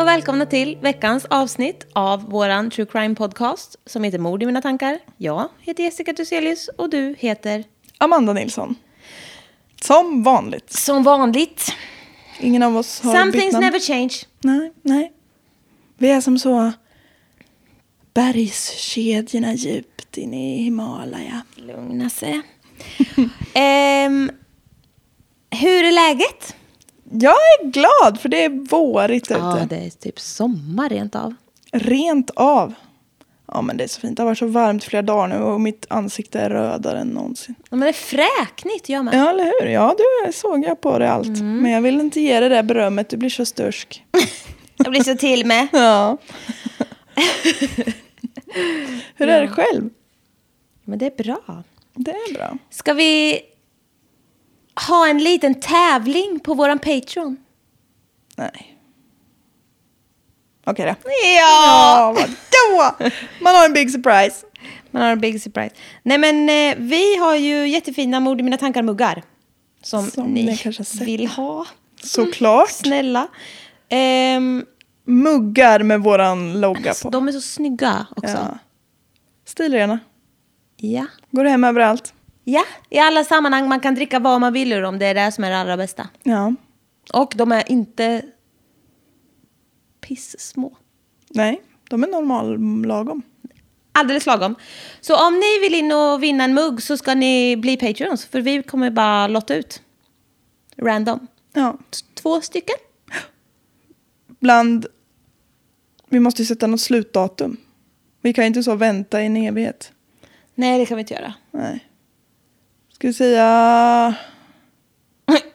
[0.00, 4.62] och välkomna till veckans avsnitt av våran true crime podcast som heter Mord i mina
[4.62, 4.98] tankar.
[5.16, 7.64] Jag heter Jessica Thyselius och du heter?
[7.98, 8.74] Amanda Nilsson.
[9.82, 10.72] Som vanligt.
[10.72, 11.72] Som vanligt.
[12.40, 13.64] Ingen av oss har Some bytt things namn.
[13.64, 14.14] never change.
[14.40, 15.12] Nej, nej.
[15.98, 16.72] Vi är som så
[18.14, 21.42] bergskedjorna djupt inne i Himalaya.
[21.54, 22.42] Lugna sig.
[23.54, 24.30] Ehm,
[25.50, 26.56] hur är läget?
[27.12, 29.40] Jag är glad för det är vårigt ute.
[29.40, 31.34] Ja, det är typ sommar rent av.
[31.72, 32.74] Rent av.
[33.52, 34.16] Ja men det är så fint.
[34.16, 37.54] Det har varit så varmt flera dagar nu och mitt ansikte är rödare än någonsin.
[37.58, 39.14] Ja, men det är fräknigt, jag med.
[39.14, 39.66] Ja eller hur?
[39.70, 41.28] Ja du såg jag på det allt.
[41.42, 43.08] Men jag vill inte ge dig det berömmet.
[43.08, 44.04] Du blir så störsk.
[44.76, 45.68] Jag blir så till med.
[45.72, 46.18] Ja.
[49.16, 49.90] Hur är det själv?
[50.84, 51.62] Men det är bra.
[51.94, 52.58] Det är bra.
[52.70, 53.40] Ska vi
[54.88, 57.36] ha en liten tävling på våran Patreon?
[58.36, 58.76] Nej.
[60.66, 61.10] Okej då.
[61.38, 62.14] Ja!
[62.16, 63.10] Vadå?
[63.40, 64.46] Man har en big surprise.
[64.90, 65.74] Man har en big surprise.
[66.02, 69.22] Nej men eh, vi har ju jättefina Mord i mina tankar-muggar.
[69.82, 70.58] Som, Som ni
[71.04, 71.66] vill ha.
[72.02, 72.70] Såklart.
[72.70, 73.28] Snälla.
[73.88, 74.64] Ehm,
[75.04, 77.10] Muggar med våran logga på.
[77.10, 78.32] de är så snygga också.
[78.32, 78.58] Ja.
[79.44, 79.98] Stilrena.
[80.76, 81.06] Ja.
[81.30, 82.14] Går hem överallt.
[82.44, 82.64] Ja.
[82.90, 83.68] I alla sammanhang.
[83.68, 84.98] Man kan dricka vad man vill ur dem.
[84.98, 86.08] Det är det som är det allra bästa.
[86.22, 86.54] Ja.
[87.12, 88.22] Och de är inte
[90.00, 90.76] pissmå.
[91.28, 93.22] Nej, de är normal lagom.
[93.92, 94.54] Alldeles lagom.
[95.00, 98.24] Så om ni vill in och vinna en mugg så ska ni bli Patreons.
[98.24, 99.82] För vi kommer bara lotta ut.
[100.76, 101.26] Random.
[101.52, 101.78] Ja.
[102.14, 102.76] Två stycken.
[104.26, 104.86] Bland...
[106.08, 107.56] Vi måste ju sätta något slutdatum.
[108.20, 109.92] Vi kan ju inte så vänta i en evighet.
[110.54, 111.34] Nej, det kan vi inte göra.
[111.50, 111.89] Nej.
[113.00, 114.14] Ska vi säga...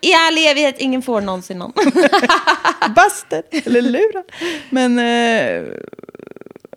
[0.02, 1.72] I all evighet, ingen får någonsin någon.
[2.96, 4.32] Buster eller lurad.
[4.70, 5.74] Men eh,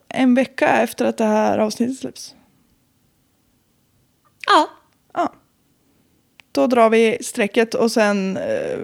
[0.08, 2.34] en vecka efter att det här avsnittet släpps.
[4.46, 4.70] ja,
[5.14, 5.32] Ja.
[6.52, 8.78] Då drar vi strecket och sen eh,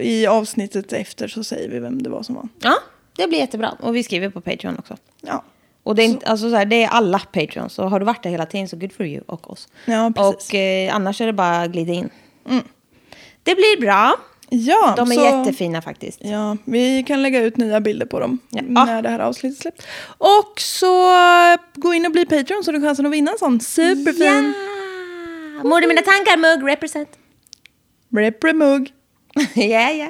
[0.00, 2.48] i avsnittet efter så säger vi vem det var som vann.
[2.60, 2.78] ja,
[3.16, 3.76] det blir jättebra.
[3.80, 4.96] Och vi skriver på Patreon också.
[5.20, 5.44] Ja,
[5.88, 7.72] Och det är, inte, alltså så här, det är alla Patreons.
[7.74, 9.68] Så har du varit där hela tiden så good for you och oss.
[9.84, 10.48] ja precis.
[10.48, 12.10] och eh, annars är det bara att glida in.
[13.42, 14.16] Det blir bra.
[14.50, 16.20] ja, De är så, jättefina faktiskt.
[16.22, 18.62] Ja, vi kan lägga ut nya bilder på dem Ja.
[18.62, 19.86] när det här avsnittet släpps.
[20.18, 21.10] Och så
[21.52, 24.54] eh, gå in och bli Patreon så du har chansen att vinna en sån superfin
[25.56, 25.62] Ja!
[25.68, 27.08] Mord i mina tankar, mugg, represent.
[28.16, 28.92] Reprimug.
[29.54, 30.08] Ja, ja.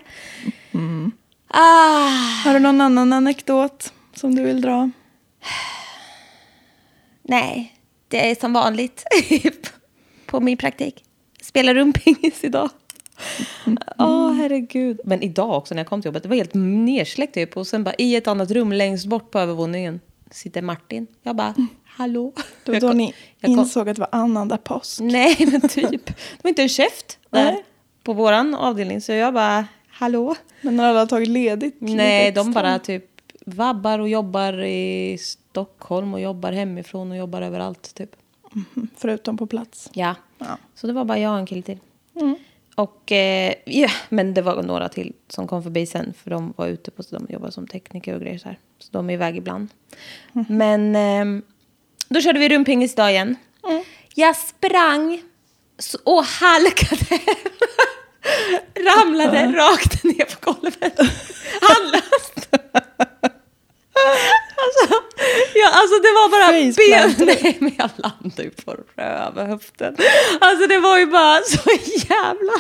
[1.49, 2.09] Ah,
[2.45, 4.91] Har du någon annan anekdot som du vill dra?
[7.23, 7.75] Nej,
[8.09, 9.05] det är som vanligt
[10.27, 11.05] på min praktik.
[11.43, 12.71] Spelar rumpingis idag.
[13.99, 15.01] Åh, herregud.
[15.05, 17.57] Men idag också när jag kom till jobbet, det var helt nersläckt typ.
[17.57, 20.01] Och sen bara i ett annat rum längst bort på övervåningen
[20.31, 21.07] sitter Martin.
[21.23, 21.55] Jag bara,
[21.85, 22.33] hallå?
[22.65, 25.01] Det var då ni insåg att det var annandag påsk.
[25.01, 26.07] Nej, men typ.
[26.07, 27.65] Det var inte en käft där Nej.
[28.03, 29.01] på våran avdelning.
[29.01, 30.35] Så jag bara, hallå?
[30.61, 31.77] Men när alla har tagit ledigt.
[31.79, 33.05] Nej, de bara typ
[33.55, 38.11] vabbar och jobbar i Stockholm och jobbar hemifrån och jobbar överallt typ.
[38.55, 39.91] Mm, Förutom på plats.
[39.93, 40.15] Ja.
[40.39, 40.59] Ja.
[40.75, 41.79] Så det var bara jag och en kille till.
[42.21, 42.37] Mm.
[42.75, 46.67] Och eh, ja, men det var några till som kom förbi sen för de var
[46.67, 48.59] ute på, de jobbar som tekniker och grejer så här.
[48.79, 49.69] Så de är iväg ibland.
[50.35, 50.47] Mm.
[50.49, 51.43] Men ehm,
[52.09, 53.37] då körde vi rumpingis idag igen.
[53.69, 53.85] Mm.
[54.15, 55.23] Jag sprang
[55.79, 57.21] så, och halkade.
[58.75, 60.99] Ramlade rakt ner på golvet.
[61.61, 62.49] Handlöst.
[64.65, 64.95] Alltså,
[65.55, 67.27] ja, alltså det var bara ben.
[67.43, 69.97] Nej, men jag landade ju på rövhöften.
[70.41, 71.71] Alltså det var ju bara så
[72.09, 72.53] jävla...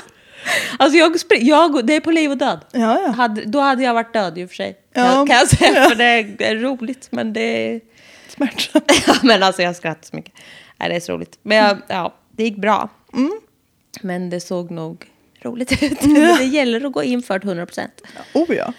[0.78, 2.60] Alltså jag, jag, det är på liv och död.
[2.72, 3.08] Ja, ja.
[3.10, 4.76] Hade, då hade jag varit död i och för sig.
[4.92, 5.02] Ja.
[5.04, 5.88] Kan, kan jag säga, Ja.
[5.88, 7.08] för det är roligt.
[7.10, 7.40] Men det
[7.74, 7.80] är...
[8.28, 8.92] Smärtsamt.
[9.06, 10.32] Ja, men alltså jag skrattar så mycket.
[10.76, 11.38] Nej, det är så roligt.
[11.42, 12.88] Men jag, ja, det gick bra.
[14.00, 15.06] Men det såg nog
[15.42, 16.02] roligt ut.
[16.02, 18.02] Men det gäller att gå in för 100 procent.
[18.32, 18.72] Oh ja.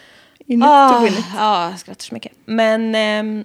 [0.61, 2.31] Ah, ja, jag skrattar så mycket.
[2.45, 2.95] Men...
[2.95, 3.43] ehm,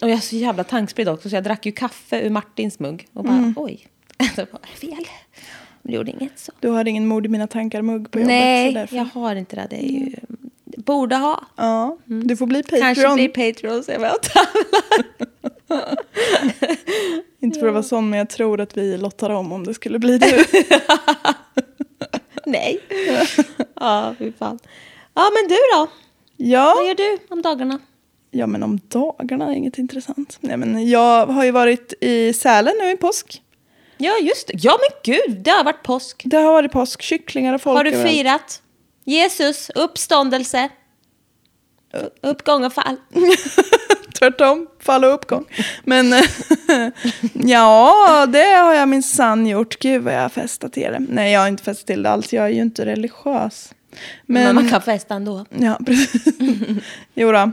[0.00, 3.08] och jag är så jävla tankspridd också så jag drack ju kaffe ur Martins mugg.
[3.12, 3.86] Och bara oj,
[4.36, 5.06] det var fel.
[5.82, 6.52] Men det gjorde inget så.
[6.60, 8.28] Du har ingen mord i mina tankar-mugg på jobbet.
[8.28, 9.66] Nej, jag har inte det.
[9.70, 10.16] Det är ju...
[10.64, 11.40] Borde ha.
[11.56, 12.80] Ja, du får bli Patreon.
[12.80, 15.04] Kanske bli Patreon så jag med och tävlar.
[17.40, 19.98] Inte för att vara sån, men jag tror att vi lottar om om det skulle
[19.98, 20.44] bli du.
[22.46, 22.80] Nej.
[23.80, 24.58] Ja, fy fan.
[25.14, 25.88] Ja, men du då?
[26.38, 27.78] Vad ja, gör du om dagarna?
[28.30, 30.38] ja, men om dagarna är inget intressant.
[30.40, 33.42] Nej, men jag har ju varit i Sälen nu i påsk.
[33.96, 34.54] Ja, just det.
[34.56, 36.22] Ja, men gud, det har varit påsk.
[36.24, 38.10] Det har varit påsk, kycklingar och folk Har du överallt.
[38.10, 38.62] firat
[39.04, 40.68] Jesus uppståndelse?
[42.22, 42.96] Uppgång och fall.
[44.18, 45.44] Tvärtom, fall och uppgång.
[45.84, 46.12] Men
[47.34, 49.78] ja, det har jag minsann gjort.
[49.78, 50.98] Gud vad jag har festat till det.
[51.08, 52.32] Nej, jag har inte festat till det alls.
[52.32, 53.72] Jag är ju inte religiös.
[53.90, 55.44] Men, Men, man kan festa ändå.
[55.50, 56.24] ja, precis.
[57.14, 57.50] jo då.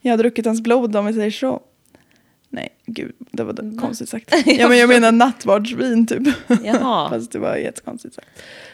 [0.00, 1.62] jag har druckit hans blod om vi säger så.
[2.52, 4.34] Nej, gud, det var konstigt sagt.
[4.46, 6.22] Ja, men jag menar nattvardsvin typ.
[6.64, 7.08] Jaha.
[7.10, 8.28] Fast det var jättekonstigt sagt.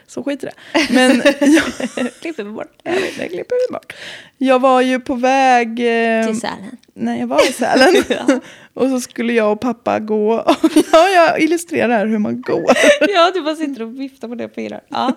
[0.07, 0.53] Så skit i det.
[0.91, 2.73] Men jag, Klipper vi bort.
[2.83, 3.93] jag vet, det klipper vi bort.
[4.39, 5.69] Jag var ju på väg...
[5.69, 6.77] Eh, Till Sälen.
[6.95, 8.05] när jag var i Sälen.
[8.09, 8.41] Ja.
[8.75, 10.45] Och så skulle jag och pappa gå.
[10.93, 12.65] ja, jag illustrerar här hur man går.
[13.09, 14.81] Ja, du bara sitter och viftar på det på pilar.
[14.89, 15.13] Ja.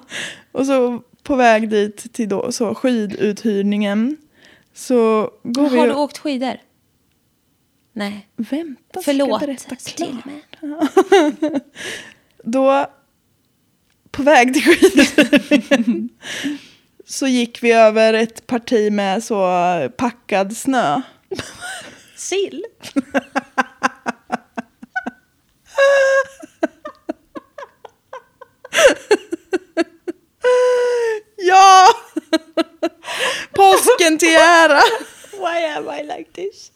[0.52, 4.18] och så på väg dit till då, så skiduthyrningen.
[4.74, 5.78] Så går vi...
[5.78, 6.58] Har du åkt skidor?
[7.94, 8.28] Nej.
[8.36, 9.30] Vänta, ska Förlåt.
[9.30, 10.24] jag berätta klart.
[12.44, 12.86] Då,
[14.12, 16.10] på väg till skiduthyrningen,
[17.06, 21.02] så gick vi över ett parti med så packad snö.
[22.16, 22.64] Sill.
[31.50, 31.88] Ja!
[33.51, 34.81] Påsken till ära.
[35.31, 36.72] Why am I like this?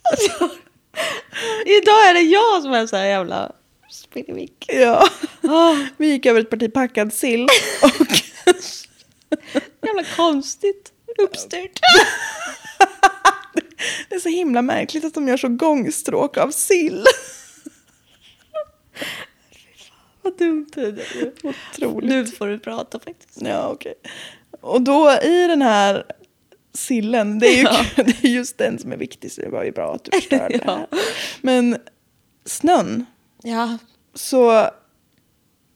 [1.66, 3.52] Idag är det jag som är så här jävla
[3.90, 4.66] spinnevick.
[4.68, 5.10] Ja.
[5.42, 7.48] Oh, Vi gick över ett parti packad sill.
[7.82, 8.08] Och
[9.82, 11.80] jävla konstigt uppstyrt.
[14.10, 17.06] det är så himla märkligt att de gör så gångstråk av sill.
[20.22, 21.32] Vad dumt det är.
[21.44, 22.10] Otroligt.
[22.10, 23.42] Nu får du prata faktiskt.
[23.42, 23.94] Ja, okej.
[24.62, 26.04] Och då i den här
[26.74, 27.86] sillen, det är ju Ja.
[28.04, 30.58] det är just den som är viktig så det var ju bra att du förstörde
[30.58, 30.76] det Ja.
[30.76, 30.88] här.
[31.42, 31.78] Men
[32.46, 33.06] snön,
[33.44, 33.78] Ja.
[34.14, 34.68] så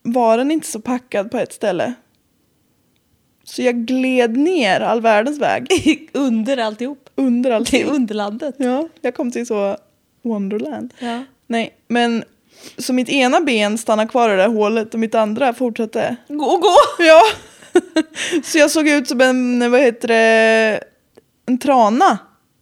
[0.02, 1.94] var den inte så packad på ett ställe.
[3.44, 5.66] Så jag gled ner all världens väg
[6.12, 7.10] Under alltihop.
[7.14, 7.86] under Det är allting.
[7.86, 8.54] underlandet.
[8.58, 9.76] Ja, jag kom till så
[10.22, 10.94] Wonderland.
[10.98, 11.24] Ja.
[11.46, 12.24] Nej, men
[12.78, 16.16] så mitt ena ben stannade kvar i det där hålet och mitt andra fortsatte.
[16.28, 16.74] Gå, gå!
[16.98, 17.22] Ja,
[18.44, 20.80] så jag såg ut som en, vad heter det,
[21.46, 22.18] en trana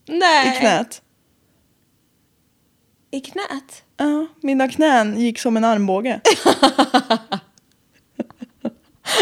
[0.08, 0.48] Nej.
[0.56, 1.02] i knät.
[3.10, 3.82] I knät?
[3.96, 6.20] Ja, mina knän gick som en armbåge.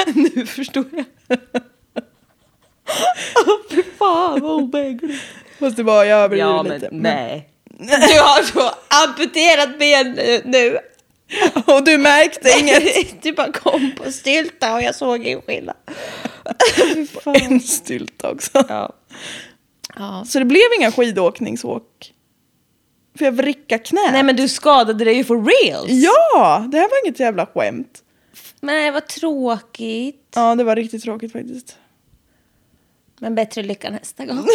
[0.14, 1.04] nu förstår jag.
[3.70, 5.22] Fy fan vad obehagligt.
[5.58, 6.88] Fast det var, jag överdriver Ja men lite.
[6.92, 7.50] nej.
[7.78, 8.70] Du har så
[9.06, 10.12] amputerat ben
[10.44, 10.78] nu.
[11.66, 12.82] Och du märkte inget.
[13.22, 15.76] Du bara kom på stylta och jag såg ingen skillnad.
[17.24, 18.64] En stylta också.
[18.68, 18.92] Ja.
[19.96, 20.24] ja.
[20.28, 22.12] Så det blev inga skidåkningsåk.
[23.18, 24.12] För jag vrickade knät.
[24.12, 25.90] Nej men du skadade dig ju for reals.
[25.90, 28.02] Ja, det här var inget jävla skämt.
[28.60, 30.32] Men det var tråkigt.
[30.34, 31.78] Ja, det var riktigt tråkigt faktiskt.
[33.20, 34.46] Men bättre lycka nästa gång.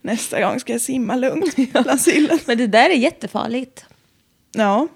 [0.00, 2.38] Nästa gång ska jag simma lugnt bland sillen.
[2.46, 3.84] Men det där är jättefarligt.
[4.52, 4.88] Ja.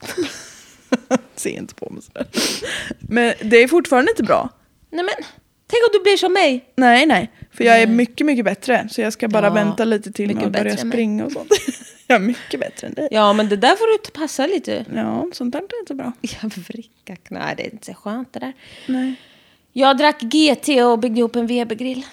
[1.34, 2.26] Se inte på mig sådär.
[3.00, 4.48] Men det är fortfarande inte bra.
[4.90, 5.14] Nej men,
[5.66, 6.64] tänk om du blir som mig.
[6.76, 7.30] Nej, nej.
[7.52, 8.88] För jag är mycket, mycket bättre.
[8.90, 10.94] Så jag ska bara Ja, vänta lite till med mycket att börja bättre än mig.
[10.96, 11.50] springa och sånt.
[12.06, 13.08] jag är mycket bättre än dig.
[13.10, 14.84] Ja men det där får du passa lite.
[14.94, 16.12] Ja, sånt där är inte bra.
[16.42, 18.52] Jag vricka Nej det är inte så skönt det där.
[18.88, 19.14] Nej.
[19.72, 22.06] Jag drack GT och byggde ihop en Webergrill.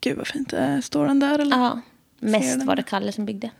[0.00, 0.52] Gud vad fint.
[0.52, 1.56] Äh, Står den där eller?
[1.56, 1.80] Ja,
[2.20, 2.66] Ser mest den.
[2.66, 3.50] var det Kalle som byggde.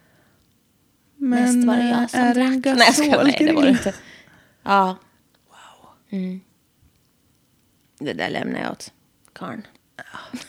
[1.19, 2.79] Men mest var det äh, jag som är det en drack.
[2.99, 3.95] Nej, nej, det var det inte.
[4.63, 4.97] Ja.
[5.49, 5.91] Wow.
[6.11, 6.41] Mm.
[7.99, 8.93] Det där lämnar jag åt
[9.33, 9.67] karln.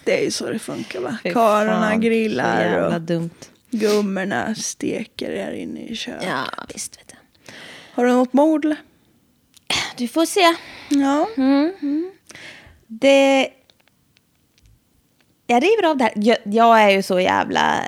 [0.04, 1.18] Det är ju så det funkar va?
[1.24, 3.30] Karlarna grillar och dumt.
[3.72, 6.28] gummorna steker här inne i köket.
[6.28, 7.54] Ja, visst vet jag.
[7.94, 8.78] Har du något eller?
[9.98, 10.56] Du får se.
[10.90, 11.28] Ja.
[11.38, 12.12] Mm.
[12.88, 13.50] Det...
[15.48, 16.14] Jag river av det här.
[16.16, 17.82] Jag, jag är ju så jävla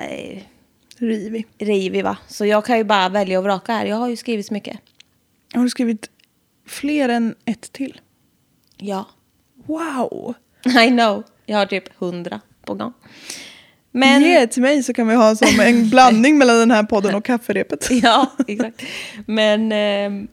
[1.02, 1.46] Rivig.
[1.58, 2.16] rivig va.
[2.28, 3.86] Så jag kan ju bara välja och vraka här.
[3.86, 4.80] Jag har ju skrivit så mycket.
[5.54, 6.10] Har du skrivit
[6.66, 8.00] fler än ett till?
[8.76, 9.08] Ja.
[9.66, 10.34] Wow!
[10.64, 11.22] I know.
[11.46, 12.92] Jag har typ hundra på gång.
[13.90, 14.22] Men...
[14.22, 17.24] Ge till mig så kan vi ha som en blandning mellan den här podden och
[17.24, 17.88] kafferepet.
[18.02, 18.82] Ja, exakt.
[19.26, 19.72] Men...
[19.72, 20.28] ehm,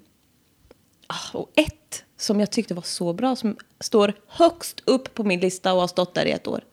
[1.07, 5.39] ah, och ett som jag tyckte var så bra, som står högst upp på min
[5.39, 6.63] lista och har stått där i ett år.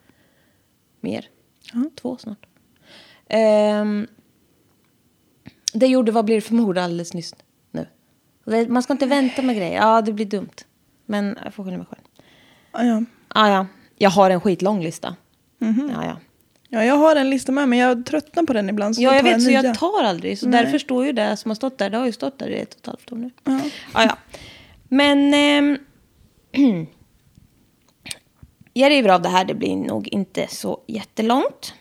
[1.01, 1.29] Mer.
[2.01, 2.47] Två snart.
[3.29, 4.07] Ehm,
[5.73, 7.35] det gjorde Vad blir det för mord alldeles nyss
[7.71, 7.87] nu.
[8.45, 9.75] Det- Man ska inte vänta med grejer.
[9.77, 10.51] Ja, det blir dumt.
[11.07, 12.03] Men jag får skylla mig själv.
[12.73, 13.05] Ja, ja.
[13.29, 13.67] Ah, ja,
[13.97, 15.17] jag har en skitlång lista.
[15.59, 16.17] Ja, ja.
[16.69, 18.97] ja, jag har en lista med men jag tröttnar på den ibland.
[18.97, 19.63] Så Ja, jag vet, så nya.
[19.63, 20.39] jag tar aldrig.
[20.39, 20.65] Så Nej.
[20.65, 22.75] därför står ju det som har stått där, det har ju stått där i ett
[22.75, 23.31] och ett halvt år nu.
[23.45, 23.61] Ja.
[23.95, 24.17] Ja, ja.
[24.89, 25.35] Men...
[25.35, 25.79] ehm,
[28.73, 31.75] Jag river av det här, det blir nog inte så jättelångt.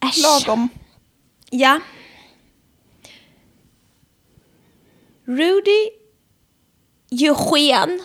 [0.00, 0.22] Äsch.
[0.22, 0.68] Lagom.
[1.50, 1.80] Ja.
[5.24, 5.90] Rudy
[7.10, 8.00] Eugen.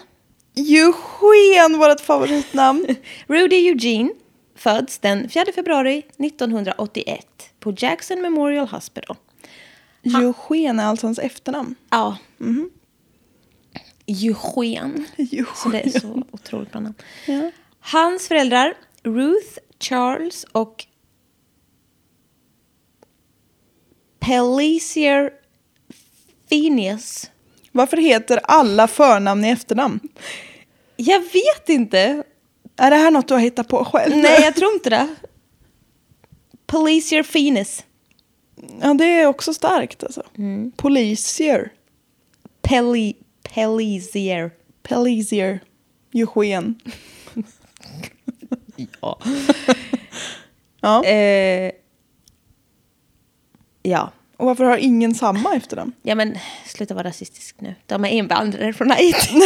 [0.56, 2.86] Eugen, vårt favoritnamn.
[3.28, 4.10] Rudy Eugene
[4.56, 7.26] föds den 4 februari 1981
[7.60, 9.16] på Jackson Memorial Hospital.
[10.04, 11.76] Eugen är alltså hans efternamn.
[11.90, 12.18] Ja.
[14.08, 15.06] Eugen.
[15.56, 16.96] Så det är så otroligt bra namn.
[17.28, 17.52] Ja.
[17.80, 18.74] Hans föräldrar,
[19.04, 20.86] Ruth, Charles och
[24.26, 25.32] Pelisier
[26.50, 27.32] Phineas.
[27.72, 30.00] Varför heter alla förnamn i efternamn?
[30.96, 32.24] Jag vet inte.
[32.78, 34.18] Är det här något du har hittat på själv?
[34.18, 35.16] Nej, jag tror inte det.
[36.66, 37.84] Pelisier Phineas.
[38.82, 40.24] Ja, det är också starkt alltså.
[40.76, 41.72] Polisier.
[42.62, 43.16] Peli,
[43.54, 44.52] Pelisier.
[44.84, 45.60] Pelisier.
[46.14, 46.80] Eugen.
[49.02, 49.20] Ja.
[50.82, 51.06] Ja.
[51.06, 51.72] Eh,
[53.90, 54.12] ja.
[54.38, 55.92] Och varför har ingen samma efternamn?
[56.02, 57.76] Ja, men sluta vara rasistisk nu.
[57.86, 59.34] De är invandrare från Haiti.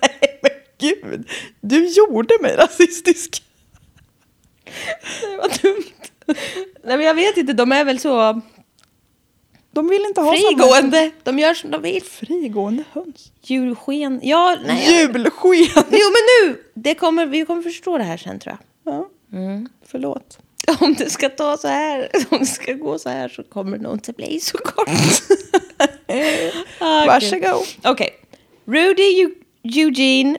[0.00, 1.28] Nej men gud.
[1.60, 3.42] Du gjorde mig rasistisk.
[5.20, 5.84] Det var dumt.
[6.84, 7.52] Nej, men jag vet inte.
[7.52, 8.40] De är väl så
[9.72, 10.48] De vill inte ha samma.
[10.48, 11.10] frigående.
[11.22, 12.02] De gör som de vill.
[12.02, 13.32] Frigående höns.
[13.42, 14.20] Julsken.
[14.22, 14.92] Ja, nej.
[15.00, 15.84] Julsken.
[15.90, 16.62] Jo, men nu!
[16.74, 18.94] Det kommer, vi kommer förstå det här sen, tror jag.
[18.94, 19.08] Ja.
[19.86, 20.38] Förlåt.
[20.80, 23.82] Om det ska ta så här, om det ska gå så här så kommer det
[23.82, 24.88] nog inte bli så kort.
[26.78, 27.06] Ah.
[27.06, 27.66] Varsågod.
[27.84, 28.10] Okej.
[28.64, 30.38] Rudy Eu- Eugene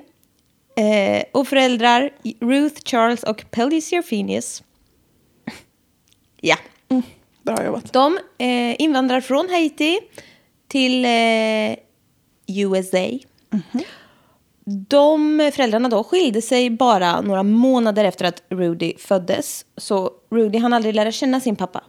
[0.78, 4.64] eh, och föräldrar Ruth, Charles och Pelisier Phineas.
[6.42, 6.56] Ja.
[7.42, 7.94] Bra jobbat.
[7.94, 10.00] De eh, invandrar från Haiti
[10.68, 11.76] till eh,
[12.48, 13.10] USA.
[14.70, 19.66] De föräldrarna då skilde sig bara några månader efter att Rudy föddes.
[19.78, 21.84] Så Rudy han aldrig lärde känna sin pappa.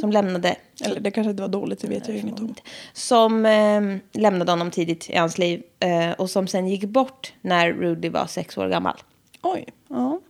[0.00, 0.56] Som lämnade.
[0.84, 2.54] Eller det kanske inte var dåligt, det vet jag inget om.
[2.92, 3.80] Som eh,
[4.12, 5.62] lämnade honom tidigt i hans liv.
[5.80, 8.96] Eh, och som sen gick bort när Rudy var sex år gammal.
[9.42, 9.66] Oj.
[9.88, 10.20] Ja.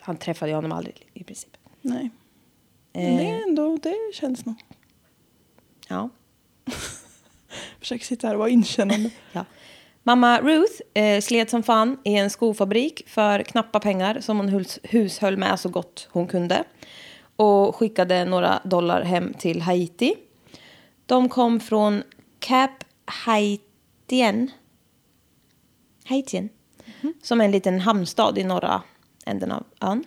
[0.00, 1.56] Han träffade honom aldrig i princip.
[1.82, 2.10] Nej.
[2.92, 3.02] Eh.
[3.02, 4.56] Men det är ändå, det känns nog.
[5.88, 6.08] Ja.
[7.78, 9.10] Försöker sitta här och vara inkännande.
[9.32, 9.44] Ja.
[10.08, 14.78] Mamma Ruth eh, slet som fan i en skofabrik för knappa pengar som hon huls-
[14.82, 16.64] hushöll med så gott hon kunde.
[17.36, 20.14] Och skickade några dollar hem till Haiti.
[21.06, 22.02] De kom från
[22.38, 24.50] Cap Haitien.
[26.04, 26.48] Haitien.
[27.22, 28.82] Som är en liten hamnstad i norra
[29.26, 30.04] änden av ön.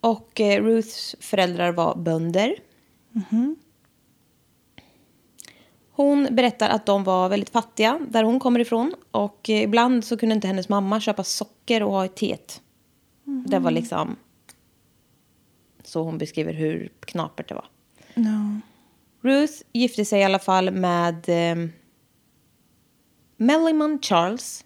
[0.00, 2.54] Och eh, Ruths föräldrar var bönder.
[5.98, 8.94] Hon berättar att de var väldigt fattiga där hon kommer ifrån.
[9.10, 12.60] Och ibland så kunde inte hennes mamma köpa socker och ha i teet.
[13.24, 14.16] Det var liksom
[15.84, 17.68] så hon beskriver hur knapert det var.
[18.14, 18.60] Ja.
[19.22, 21.68] Ruth gifte sig i alla fall med eh,
[23.36, 24.64] Mellyman Charles.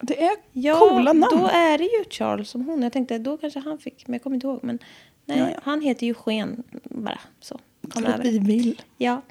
[0.00, 1.38] Det är Ja, coola namn.
[1.38, 2.82] då är det ju Charles som hon.
[2.82, 4.60] Jag tänkte då kanske han fick, men jag kommer inte ihåg.
[4.62, 4.78] Men
[5.24, 5.60] nej, Ja, ja.
[5.62, 7.20] han heter ju Sken bara.
[7.40, 7.60] Så.
[7.96, 8.22] Över.
[8.22, 8.82] vi vill.
[8.96, 9.22] Ja.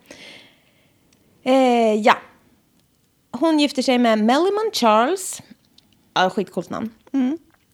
[1.43, 2.17] Eh, ja.
[3.31, 5.41] Hon gifter sig med Mellyman Charles.
[6.13, 6.89] Ja, skitcoolt namn.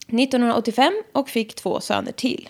[0.07, 2.49] 1985 och fick två söner till.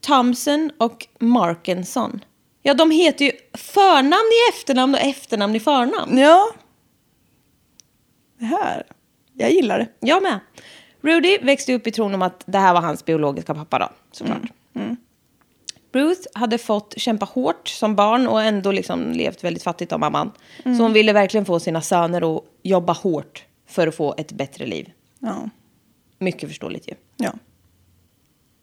[0.00, 2.24] Thompson och Markinson.
[2.62, 6.18] Ja, de heter ju förnamn i efternamn och efternamn i förnamn.
[6.18, 6.52] Ja.
[8.38, 8.82] Det här.
[9.32, 9.88] Jag gillar det.
[10.00, 10.40] Jag med.
[11.00, 14.42] Rudy växte upp i tron om att det här var hans biologiska pappa då, såklart.
[15.94, 20.32] Ruth hade fått kämpa hårt som barn och ändå liksom levt väldigt fattigt av mamman.
[20.62, 24.66] Så hon ville verkligen få sina söner att jobba hårt för att få ett bättre
[24.66, 24.92] liv.
[25.18, 25.48] Ja.
[26.18, 26.94] Mycket förståeligt ju.
[27.16, 27.32] Ja.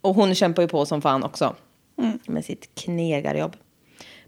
[0.02, 1.56] Och hon kämpar ju på som fan också.
[2.28, 3.56] Med sitt knegarjobb.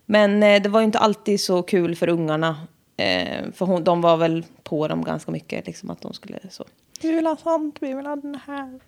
[0.06, 2.68] Men eh, det var ju inte alltid så kul för ungarna.
[2.98, 5.68] Eh, för hon, de var väl på dem ganska mycket.
[5.68, 6.66] Liksom att de skulle så.
[7.02, 8.80] Vi vill ha sånt, vi vill ha den här.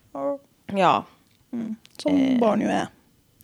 [0.65, 1.05] Ja,
[1.97, 2.39] Som Eh.
[2.39, 2.87] barn ju är.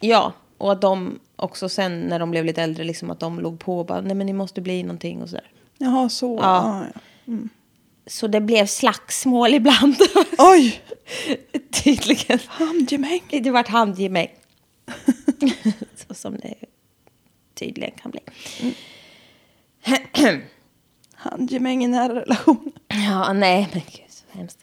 [0.02, 3.60] Ja, och att de också sen när de blev lite äldre, liksom att de låg
[3.60, 5.52] på och bara, nej men ni måste bli någonting och sådär.
[5.78, 6.40] Jaha, så.
[6.42, 6.86] Ja.
[6.86, 7.00] Ja.
[7.26, 7.34] Ja,
[8.06, 9.96] Så det blev slagsmål ibland.
[10.38, 10.82] Oj!
[11.72, 12.40] Tydligen.
[12.48, 13.22] Handgemäng.
[13.30, 14.28] Det vart handgemäng.
[16.08, 16.56] så som det
[17.54, 18.22] tydligen kan bli.
[21.14, 22.72] Handgemäng i nära relation.
[22.88, 24.60] Ja, nej, men gud, så hemskt.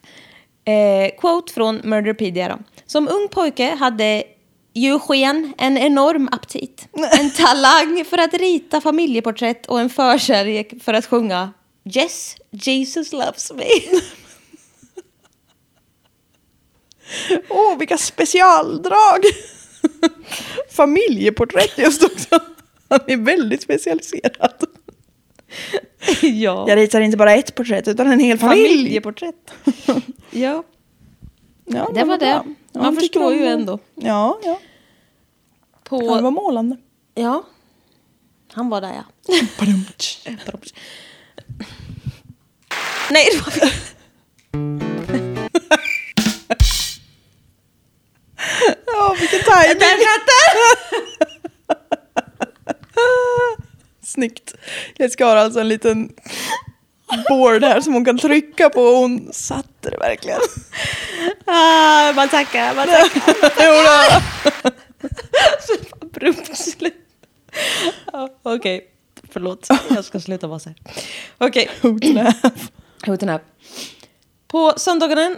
[0.64, 2.59] Eh, quote från Murderpedia då.
[2.87, 4.25] Som ung pojke hade
[4.75, 6.88] Eugen en enorm aptit.
[7.18, 11.52] En talang för att rita familjeporträtt och en förkärlek för att sjunga
[11.96, 13.64] Yes, Jesus loves me.
[17.48, 19.20] Åh, vilka specialdrag!
[20.70, 22.38] Familjeporträtt just också.
[22.88, 24.64] Han är väldigt specialiserad.
[26.22, 26.64] ja.
[26.68, 28.68] Jag ritar inte bara ett porträtt utan en hel familj.
[28.68, 29.50] Familjeporträtt.
[30.30, 30.62] ja,
[31.64, 32.42] Ja, det var det.
[32.44, 32.54] bra.
[32.72, 33.78] Man jag tycker förstår ju ändå.
[33.94, 34.58] Ja, ja.
[35.84, 36.04] På...
[36.04, 36.76] ja, det var målande.
[37.14, 37.44] Ja.
[38.52, 39.04] Han var där, ja.
[43.10, 43.68] Nej, det var fel.
[48.87, 49.78] Ja, vilken tajming!
[49.78, 50.88] Där satt den!
[54.02, 54.54] Snyggt.
[54.98, 56.12] Jessica har alltså en liten
[57.28, 60.40] board här som hon kan trycka på och hon satte det verkligen.
[61.44, 63.34] Ah, man tackar, man tackar.
[63.64, 64.20] Jodå.
[65.60, 66.94] Så abrupt slut.
[68.42, 68.86] Okej,
[69.30, 69.68] förlåt.
[69.88, 70.78] Jag ska sluta vara så här.
[71.38, 71.70] Okej,
[72.42, 72.70] half.
[73.06, 73.40] hoten här.
[74.48, 75.36] På söndagarna,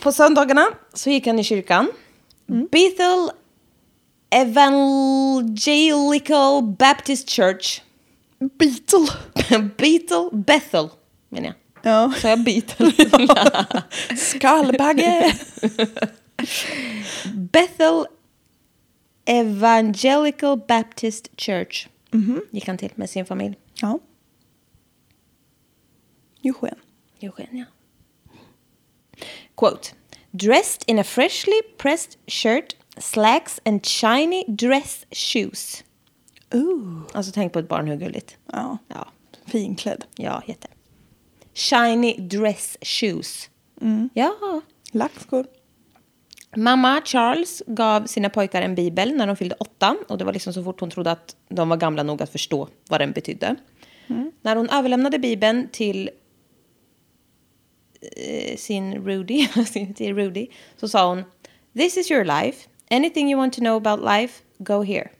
[0.00, 1.90] på söndagarna så gick han i kyrkan.
[2.46, 3.30] Bethel
[4.30, 7.80] Evangelical Baptist Church.
[8.38, 9.08] Beetle.
[9.76, 10.88] Bethel, Bethel
[11.28, 11.54] menar jag.
[11.82, 12.12] Ja.
[12.20, 12.92] Så jag Bethel?
[14.16, 15.38] Skallbagge.
[17.34, 18.06] Bethel
[19.24, 21.88] Evangelical Baptist Church
[22.50, 23.56] gick han till med sin familj.
[23.80, 23.98] Ja.
[26.42, 26.78] Eugen.
[27.20, 27.64] Eugen, ja.
[29.56, 29.94] Quote.
[30.30, 35.84] Dressed in a freshly pressed shirt, slacks and shiny dress shoes.
[36.54, 37.02] Ooh.
[37.12, 38.36] Alltså tänk på ett barn hur gulligt.
[38.52, 38.78] Ja.
[38.88, 39.08] Ja,
[39.46, 40.04] Finklädd.
[40.16, 40.68] ja jätte.
[41.54, 43.50] Shiny dress shoes.
[44.14, 44.60] Ja.
[44.92, 45.46] Lackskor.
[46.56, 49.96] Mamma Charles gav sina pojkar en bibel när de fyllde åtta.
[50.08, 52.68] Och det var liksom så fort hon trodde att de var gamla nog att förstå
[52.88, 53.56] vad den betydde.
[54.42, 56.10] När hon överlämnade bibeln till
[58.16, 59.46] eh, sin Rudy,
[59.96, 61.24] till Rudy så sa hon
[61.72, 62.68] This is your life.
[62.90, 65.10] Anything you want to know about life, go here.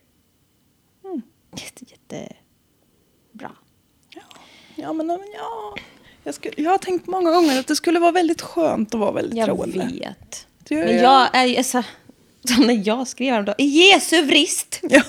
[1.56, 3.52] Jätte, jättebra.
[4.10, 4.22] Ja,
[4.76, 5.74] ja men ja.
[6.24, 9.12] Jag, skulle, jag har tänkt många gånger att det skulle vara väldigt skönt att vara
[9.12, 9.90] väldigt Jag troende.
[9.92, 10.46] vet.
[10.58, 11.82] Det Men jag är ju så...
[12.44, 13.54] Som när jag skrev häromdagen.
[13.58, 14.80] I Jesu vrist!
[14.82, 15.02] Ja.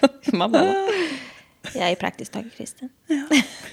[0.32, 0.58] Mamma.
[1.74, 2.88] Jag är praktiskt taget kristen.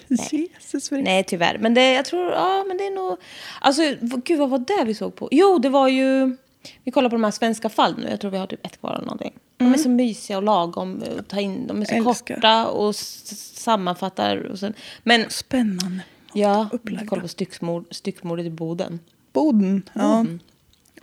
[0.08, 1.58] Jesus för Nej, tyvärr.
[1.58, 3.18] Men det, jag tror, ja, men det är nog...
[3.62, 5.28] Alltså, gud, vad var det vi såg på?
[5.32, 6.38] Jo, det var ju...
[6.84, 8.10] Vi kollar på de här svenska fall nu.
[8.10, 9.34] Jag tror vi har typ ett kvar eller någonting.
[9.60, 11.68] De är så mysiga och lagom att ta in.
[11.68, 12.36] De är så Älskar.
[12.36, 14.38] korta och sammanfattar.
[14.38, 16.00] Och sen, men Spännande.
[16.34, 17.06] ja, upplagda.
[17.08, 19.00] kollar på styckmord, styckmordet i Boden.
[19.34, 19.90] Boden.
[19.94, 20.26] Ja.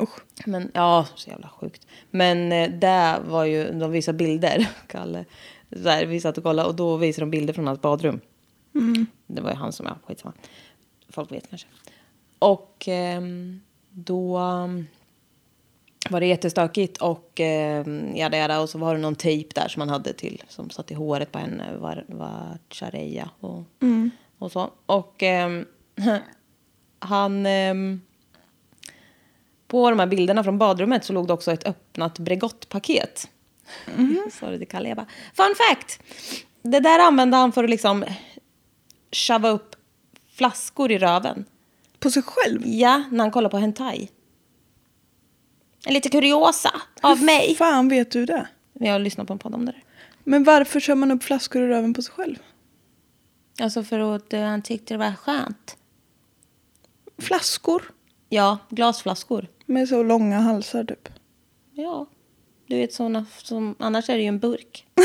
[0.00, 0.20] Usch.
[0.46, 1.86] Men ja, så jävla sjukt.
[2.10, 5.24] Men eh, där var ju, de visade bilder, Kalle.
[5.72, 8.20] Så där, vi satt och kollade och då visade de bilder från hans badrum.
[9.26, 10.34] Det var ju han som, ja, skitsamma.
[11.08, 11.68] Folk vet kanske.
[12.38, 14.38] Och ehm, då
[16.10, 17.40] var det jättestökigt och
[17.84, 20.70] um, jada, jada, och så var det någon tejp där som man hade till som
[20.70, 23.62] satt i håret på henne, var, var Chareya och,
[24.38, 24.70] och så.
[24.86, 25.66] Och ehm,
[26.98, 27.46] han...
[27.46, 28.00] ehm,
[29.68, 33.28] på de här bilderna från badrummet så låg det också ett öppnat Bregottpaket.
[34.32, 34.88] Sa det till Kalle.
[34.88, 36.00] Jag bara, Fun fact!
[36.62, 38.04] Det där använde han för att liksom
[39.12, 39.76] shava upp
[40.32, 41.44] flaskor i röven.
[41.98, 42.62] På sig själv?
[42.64, 44.08] Ja, när han kollar på hentai.
[45.86, 47.54] En lite kuriosa av mig.
[47.54, 48.48] fan vet du det?
[48.72, 49.82] Jag har lyssnat på en podd om det där.
[50.24, 52.36] Men varför kör man upp flaskor i röven på sig själv?
[53.60, 55.76] Alltså för att eh, han tyckte det var skönt.
[57.18, 57.82] Flaskor
[58.28, 59.46] Ja, glasflaskor.
[59.66, 61.08] med så långa halsar typ.
[61.72, 62.06] Ja,
[62.66, 64.86] du vet såna som, annars är det ju en burk.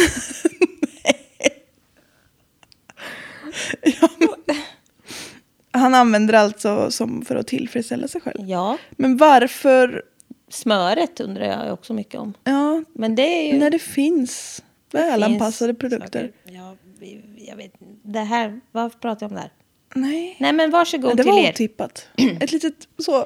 [5.73, 8.49] Han använder alltså som för att tillfredsställa sig själv.
[8.49, 10.03] Ja, Men varför?
[10.51, 12.33] Smöret undrar jag också mycket om.
[12.43, 13.59] Ja, Men det är ju...
[13.59, 16.31] när det finns välanpassade produkter.
[16.43, 16.55] saker.
[16.57, 17.71] Ja, vi- jag vet
[18.03, 19.51] Det här, varför pratar jag om det här?
[19.95, 20.35] Nej.
[20.39, 21.49] Nej men varsågod det till var er.
[21.51, 22.07] otippat.
[22.39, 23.25] Ett litet så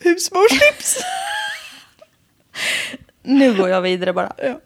[0.00, 0.96] husmorstips.
[3.22, 4.32] Nu går jag vidare bara.
[4.42, 4.60] ja.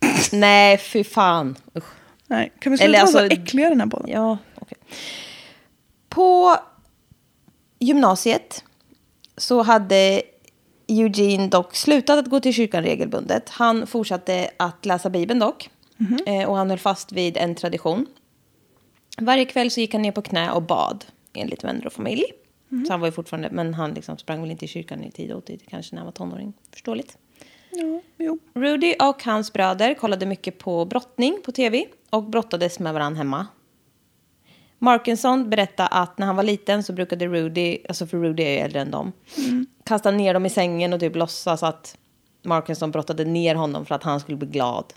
[0.32, 1.56] Nej, fy fan.
[1.76, 1.84] Usch.
[2.26, 4.10] Nej, kan vi sluta Eller vara så alltså- äckliga i den här podden?
[4.10, 4.78] Ja, okej.
[6.08, 6.56] På
[7.78, 8.64] gymnasiet
[9.36, 10.22] så hade
[10.88, 13.48] Eugene dock slutat att gå till kyrkan regelbundet.
[13.48, 15.70] Han fortsatte att läsa Bibeln dock.
[16.26, 18.06] Eh, och han höll fast vid en tradition.
[19.18, 22.24] Varje kväll så gick han ner på knä och bad, enligt vänner och familj.
[22.86, 25.32] Så han var ju fortfarande, men han liksom sprang väl inte i kyrkan i tid
[25.32, 26.52] och otid, kanske när han var tonåring.
[26.72, 27.18] Förståeligt.
[27.70, 28.38] Ja, jo.
[28.54, 33.46] Rudy och hans bröder kollade mycket på brottning på tv och brottades med varandra hemma.
[34.78, 38.56] Markinson berättade att när han var liten så brukade Rudy, alltså för Rudy är ju
[38.56, 39.12] äldre än dem,
[39.88, 41.98] kasta ner dem i sängen och typ låtsas att
[42.42, 44.92] Markinson brottade ner honom för att han skulle bli glad.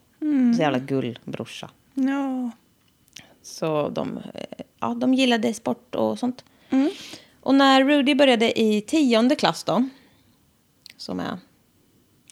[0.55, 1.69] Så jävla gullbrorsa.
[1.93, 2.51] Ja.
[3.41, 4.19] Så de,
[4.79, 6.45] ja, de gillade sport och sånt.
[7.39, 9.89] Och när Rudy började i tionde klass då,
[10.97, 11.37] som är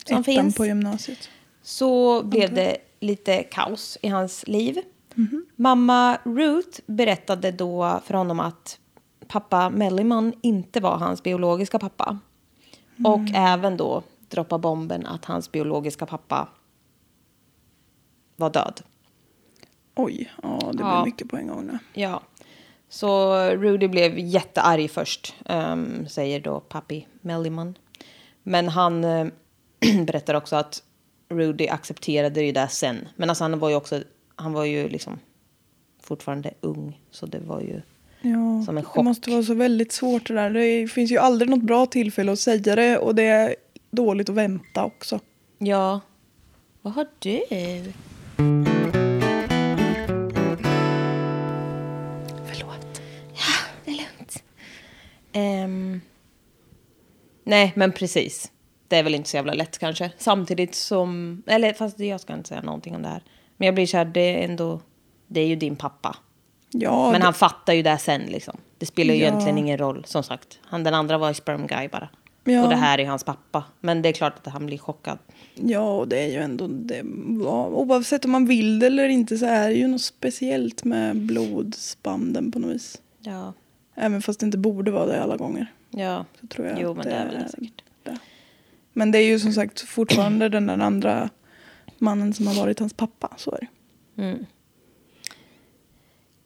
[0.06, 1.30] som Ettan finns, på gymnasiet.
[1.62, 4.80] så blev det lite kaos i hans liv.
[5.56, 8.80] Mamma Ruth berättade då för honom att
[9.28, 12.20] pappa Melliman inte var hans biologiska pappa.
[13.06, 16.48] Och även då droppa bomben att hans biologiska pappa
[18.36, 18.82] var död.
[19.96, 21.02] Oj, ja det Ja.
[21.02, 21.80] blir mycket på en gång nu.
[21.94, 22.22] Ja.
[22.90, 27.78] Så Rudy blev jättearg först, ehm, säger då pappi Melliman.
[28.44, 29.28] Men han uh,
[30.06, 30.84] berättar också att
[31.30, 33.08] Rudy accepterade det där sen.
[33.16, 34.04] Men alltså han var ju också,
[34.36, 35.20] han var ju liksom
[36.02, 37.02] fortfarande ung.
[37.12, 37.82] Så det var ju,
[38.22, 39.04] Ja, Som en det chock.
[39.04, 40.50] måste vara så väldigt svårt det där.
[40.50, 43.56] Det finns ju aldrig något bra tillfälle att säga det och det är
[43.92, 45.20] dåligt att vänta också.
[45.58, 46.00] ja.
[46.82, 47.42] Vad har du?
[52.46, 53.02] Förlåt.
[53.34, 53.56] Ja,
[53.86, 54.44] det är lugnt.
[55.34, 56.02] Ehm,
[57.44, 58.52] nej, men precis.
[58.88, 60.12] Det är väl inte så jävla lätt kanske.
[60.18, 61.44] Samtidigt som...
[61.48, 63.24] Eller fast jag ska inte säga någonting om det här.
[63.58, 64.82] Men jag blir kär, det är ändå...
[65.28, 66.18] Det är ju din pappa.
[66.72, 68.58] Ja, Men det- han fattar ju det sen liksom.
[68.78, 69.28] Det spelar ju Ja.
[69.28, 70.60] egentligen ingen roll, som sagt.
[70.64, 72.10] Han, den andra var sperm guy bara.
[72.44, 72.64] Ja.
[72.64, 73.64] Och det här är hans pappa.
[73.80, 75.18] Men det är klart att han blir chockad.
[75.56, 76.68] Ja, och det är ju ändå...
[76.68, 77.04] Det,
[77.44, 82.52] oavsett om man vill det eller inte så är det ju något speciellt med blodsbanden
[82.52, 83.02] på något vis.
[83.20, 83.54] Ja.
[83.96, 85.74] Även fast det inte borde vara det alla gånger.
[85.90, 86.26] Ja.
[86.42, 87.84] Så tror jag Jo, men det är väl det säkert.
[88.04, 88.18] det.
[88.94, 91.30] Men det är ju som sagt fortfarande den där andra
[91.98, 93.34] mannen som har varit hans pappa.
[93.38, 94.38] Så är det.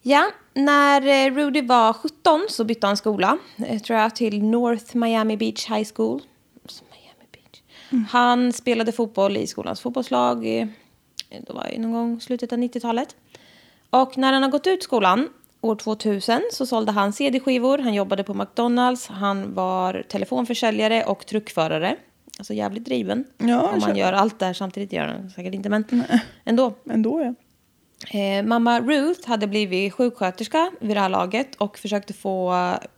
[0.06, 4.98] Ja, när eh, Rudy var 17 så bytte han skola, eh, tror jag, till North
[4.98, 6.22] Miami Beach High School.
[6.92, 7.62] Miami Beach.
[8.10, 10.68] Han spelade fotboll i skolans fotbollslag, eh,
[11.30, 13.16] det var någon gång slutet av 90-talet.
[13.90, 15.30] Och när han har gått ut skolan,
[15.62, 21.96] år 2000, så sålde han CD-skivor, han jobbade på McDonalds, han var telefonförsäljare och truckförare.
[22.38, 23.26] Alltså jävligt driven.
[23.38, 25.86] Ja, Om man gör allt det här samtidigt gör han säkert inte, men
[26.44, 26.74] ändå.
[26.90, 27.34] Ändå ja.
[28.10, 32.56] Eh, mamma Ruth hade blivit sjuksköterska vid det här laget och försökte få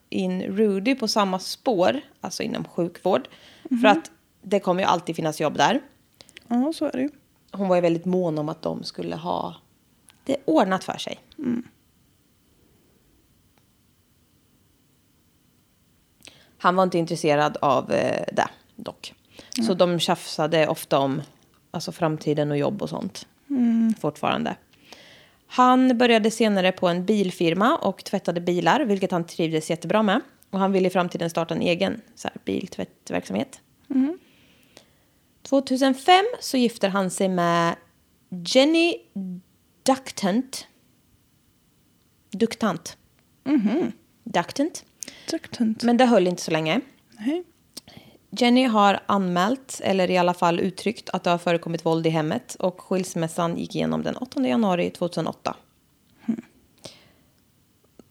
[0.10, 3.28] in Rudy på samma spår, alltså inom sjukvård.
[3.82, 5.82] För att det kommer ju alltid finnas jobb där.
[6.48, 7.10] Ja, så är det ju.
[7.52, 9.56] Hon var ju väldigt mån om att de skulle ha
[10.24, 11.20] det ordnat för sig.
[16.58, 19.14] Han var inte intresserad av eh, det dock.
[19.68, 21.22] Så de tjafsade ofta om
[21.72, 23.28] alltså, framtiden och jobb och sånt.
[24.00, 24.56] Fortfarande.
[25.48, 30.22] Han började senare på en bilfirma och tvättade bilar, vilket han trivdes jättebra med.
[30.50, 33.62] Och han ville i framtiden starta en egen så här, biltvättverksamhet.
[35.42, 37.76] 2005 så gifter han sig med
[38.30, 38.96] Jenny
[39.84, 40.68] Ductant.
[42.32, 42.98] Duktant.
[44.24, 44.86] Ductant.
[45.30, 45.84] Traktant.
[45.84, 46.82] Men det höll inte så länge.
[47.20, 47.44] Nej.
[48.38, 52.56] Jenny har anmält, eller i alla fall uttryckt, att det har förekommit våld i hemmet
[52.56, 55.56] och skilsmässan gick igenom den 8 januari 2008.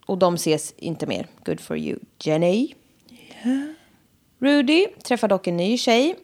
[0.06, 1.26] Och de ses inte mer.
[1.44, 2.74] Good for you, Jenny.
[4.38, 6.16] Rudy träffar dock en ny tjej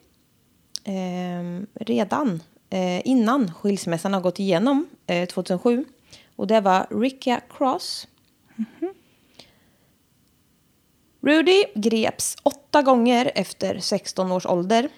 [0.85, 5.85] ehm, redan eh, innan skilsmässan har gått igenom eh, 2007.
[6.37, 8.09] Och det var Ricka Cross.
[11.21, 14.89] Rudy greps åtta gånger efter 16 års ålder.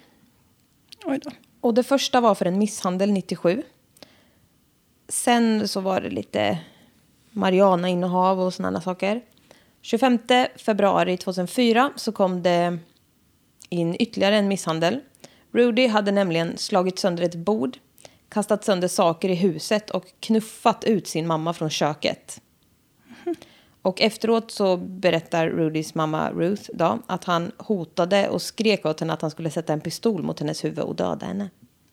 [1.04, 1.30] Oj då.
[1.60, 3.62] Och det första var för en misshandel 97.
[5.08, 6.58] Sen så var det lite
[7.30, 9.22] marijuana-innehav och sådana saker.
[9.82, 10.18] 25
[10.56, 12.78] februari 2004 så kom det
[13.68, 15.00] in ytterligare en misshandel.
[15.52, 17.76] Rudy hade nämligen slagit sönder ett bord,
[18.28, 22.41] kastat sönder saker i huset och knuffat ut sin mamma från köket.
[23.82, 29.12] Och efteråt så berättar Rudys mamma Ruth då, att han hotade och skrek åt henne
[29.12, 31.50] att han skulle sätta en pistol mot hennes huvud och döda henne.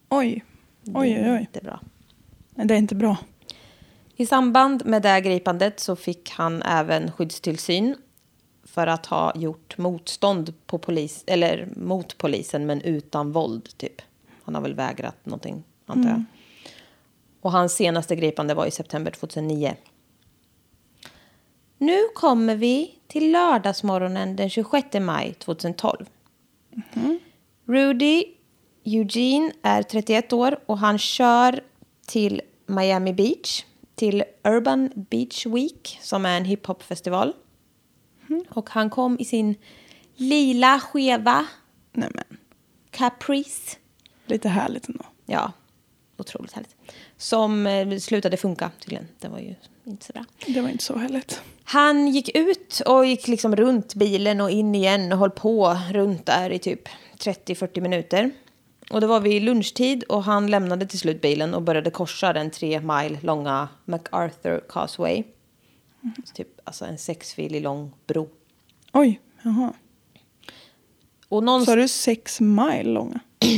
[0.09, 0.43] Oj.
[0.85, 1.49] Oj, oj.
[1.51, 1.79] Det är bra.
[2.55, 3.17] Nej, det är inte bra.
[4.15, 7.95] I samband med det gripandet så fick han även skyddstillsyn
[8.63, 14.01] för att ha gjort motstånd på polis, eller mot polisen men utan våld typ.
[14.43, 16.23] Han har väl vägrat någonting antar jag.
[17.41, 19.75] Och hans senaste gripande var i september 2009.
[21.81, 26.05] Nu kommer vi till lördagsmorgonen den 26 maj 2012.
[27.65, 28.23] Rudy
[28.83, 31.63] Eugene är 31 år och han kör
[32.07, 33.63] till Miami Beach
[33.95, 37.33] till Urban Beach Week som är en hiphopfestival.
[38.49, 39.55] Och han kom i sin
[40.15, 41.45] lila skeva
[41.93, 42.37] Nej men,
[42.91, 43.77] Caprice.
[44.25, 45.05] lite härligt ändå.
[45.25, 45.51] Ja,
[46.17, 46.75] otroligt härligt.
[47.17, 49.07] Som eh, slutade funka tydligen.
[49.19, 50.25] Det var ju inte så bra.
[50.47, 51.41] Det var inte så härligt.
[51.71, 56.25] Han gick ut och gick liksom runt bilen och in igen och höll på runt
[56.25, 58.31] där i typ 30-40 minuter.
[58.89, 62.51] Och det var vid lunchtid och han lämnade till slut bilen och började korsa den
[62.51, 65.23] tre mile långa MacArthur Causeway.
[66.25, 68.29] Så typ alltså en sexfilig lång bro.
[68.93, 69.73] Oj, jaha.
[71.27, 71.65] Och någon...
[71.65, 73.19] Sa du sex mile långa?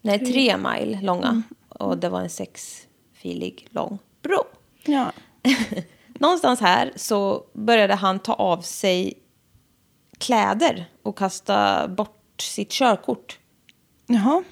[0.00, 1.42] Nej, tre mile långa.
[1.68, 4.44] Och det var en sexfilig lång bro.
[4.84, 5.12] Ja.
[6.18, 9.14] Någonstans här så började han ta av sig
[10.18, 13.38] kläder och kasta bort sitt körkort.
[14.06, 14.42] Jaha.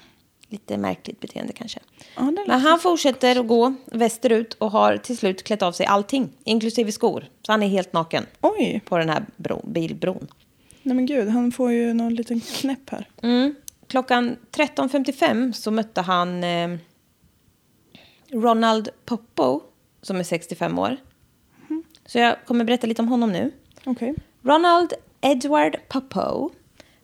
[0.47, 1.79] Lite märkligt beteende kanske.
[2.15, 6.29] Ja, Men han fortsätter att gå västerut och har till slut klätt av sig allting,
[6.43, 7.25] inklusive skor.
[7.45, 10.27] Så han är helt naken Oj, på den här bro, bilbron.
[10.83, 13.09] nej men gud, han får ju någon liten knäpp här.
[13.21, 13.55] Mm.
[13.87, 16.77] Klockan 13.55 så mötte han eh,
[18.31, 19.61] Ronald Poppo,
[20.01, 20.97] som är 65 år.
[22.05, 23.51] Så jag kommer berätta lite om honom nu.
[23.85, 24.15] Okej.
[24.41, 26.49] Ronald Edward Poppo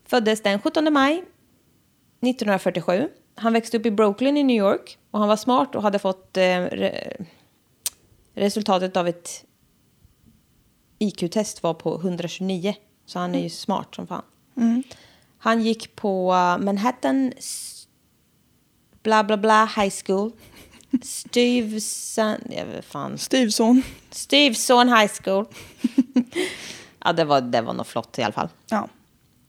[0.05, 3.09] föddes den 17 maj 1947.
[3.35, 6.37] Han växte upp i Brooklyn i New York och han var smart och hade fått
[6.37, 7.17] eh, re
[8.33, 9.45] resultatet av ett
[10.99, 12.75] IQ-test var på 129.
[13.05, 14.23] Så han är ju smart som fan.
[15.37, 17.33] Han gick på Manhattan
[19.03, 20.31] bla bla bla high school.
[21.03, 23.83] Stuyvesant, jag vet fan, Styvson.
[24.11, 25.45] Steveson High School.
[27.03, 28.49] ja, det var, det var nog flott i alla fall.
[28.69, 28.87] Ja.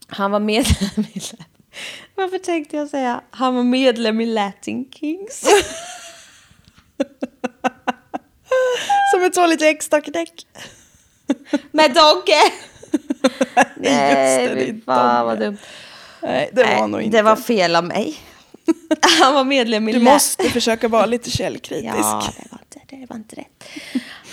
[0.09, 1.21] Han var medlem i...
[2.15, 3.21] Varför tänkte jag säga?
[3.31, 5.41] Han var medlem i Latin Kings.
[9.11, 10.47] Som ett så lite extra knäck.
[11.71, 12.53] Med Dogge!
[13.77, 15.59] Nej, Just det, fy fan vad dumt.
[16.23, 17.17] Nej, det var Nej, nog inte.
[17.17, 18.19] Det var fel av mig.
[19.21, 21.95] Han var medlem i Du måste försöka vara lite källkritisk.
[21.95, 23.65] Ja, det var, inte, det var inte rätt.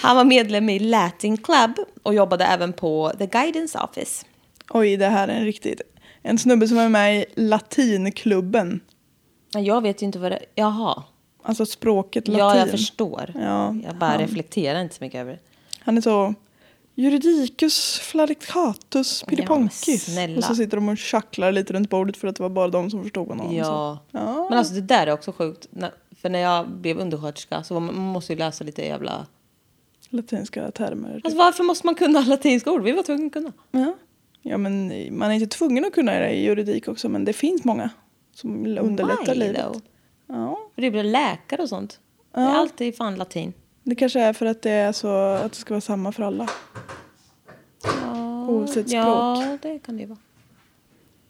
[0.02, 1.72] Han var medlem i Latin Club
[2.04, 4.26] och jobbade även på The Guidance Office.
[4.70, 5.82] Oj, det här är en riktigt...
[6.22, 8.80] En snubbe som är med i latinklubben.
[9.54, 10.40] Jag vet ju inte vad det...
[10.56, 11.04] Jaha.
[11.44, 12.40] Alltså språket latin.
[12.40, 13.32] Ja, jag förstår.
[13.36, 15.40] Ja, jag bara han- reflekterar inte så mycket över det.
[15.80, 16.34] Han är så...
[16.96, 19.92] Juridicus flaricatus piriponki.
[19.92, 20.38] men snälla.
[20.38, 22.90] och så sitter de och tjacklar lite runt bordet för att det var bara de
[22.92, 23.56] som förstod honom.
[23.56, 24.00] Ja.
[24.12, 24.48] Ja.
[24.50, 25.68] Men alltså det där är också sjukt.
[26.22, 29.26] För när jag blev undersköterska så man måste ju läsa lite jävla...
[30.10, 31.22] Latinska termer.
[31.24, 32.84] Alltså varför måste man kunna latinska ord?
[32.84, 33.52] Vi var tvungna att kunna.
[33.72, 33.94] Ja.
[34.42, 37.64] ja, men man är inte tvungen att kunna det i juridik också, men det finns
[37.64, 37.90] många
[38.36, 39.62] som underlättar Why, livet.
[39.64, 39.82] though?
[40.28, 42.00] Ja, För det blir läkare och sånt.
[42.34, 42.50] Det är Ja.
[42.58, 43.54] alltid fan latin.
[43.84, 46.50] det kanske är för att det är så att det ska vara samma för alla.
[47.84, 50.20] Ja, Oavsett Ja, det kan det ju vara.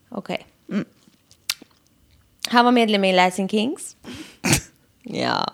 [0.09, 0.45] Okej.
[2.47, 3.95] Han var medlem i Latin Kings.
[5.01, 5.53] ja.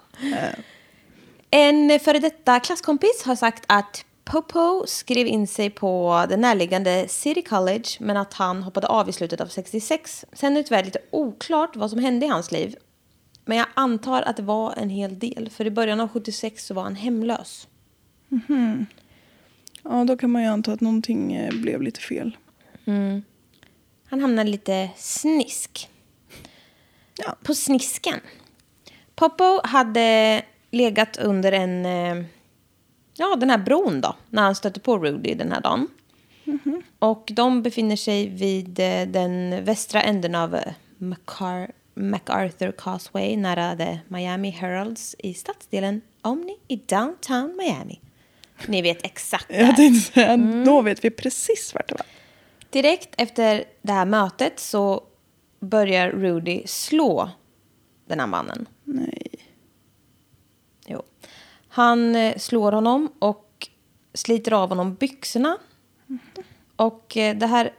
[1.50, 7.42] En före detta klasskompis har sagt att Popo skrev in sig på det närliggande City
[7.42, 10.26] College men att han hoppade av i slutet av 66.
[10.34, 12.76] Sen är det tyvärr lite oklart vad som hände i hans liv.
[13.46, 15.50] Men jag antar att det var en hel del.
[15.50, 17.68] För i början av 76 så var han hemlös.
[19.84, 22.38] Ja, då kan man ju anta att någonting eh, blev lite fel.
[24.10, 25.90] Han hamnade lite snisk.
[27.18, 27.36] Ja.
[27.44, 28.20] På snisken.
[29.16, 31.86] Poppo hade legat under en...
[31.86, 32.26] eh,
[33.18, 34.16] Ja, den här bron då.
[34.30, 35.88] När han stötte på Rudy den här dagen.
[37.00, 40.60] Och de befinner sig vid eh, den västra änden av
[40.98, 48.00] Macar- MacArthur Causeway nära The Miami Heralds i stadsdelen Omni i downtown Miami.
[48.68, 49.60] Ni vet exakt där.
[49.60, 50.66] Jag tänkte säga, Mm.
[50.66, 52.06] då vet vi precis vart det var.
[52.70, 55.04] Direkt efter det här mötet så
[55.60, 57.30] börjar Rudy slå
[58.08, 58.66] den här mannen.
[58.84, 59.28] Nej.
[60.86, 61.04] Jo.
[61.68, 63.68] Han eh, slår honom och
[64.14, 65.58] sliter av honom byxorna.
[66.76, 67.74] Och eh, det här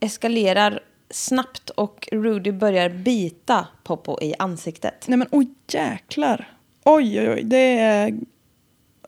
[0.00, 5.08] eskalerar snabbt och Rudy börjar bita Poppo i ansiktet.
[5.08, 6.56] Nej men oj jäklar.
[6.84, 8.14] Oj oj oj, det är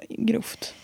[0.08, 0.74] grovt.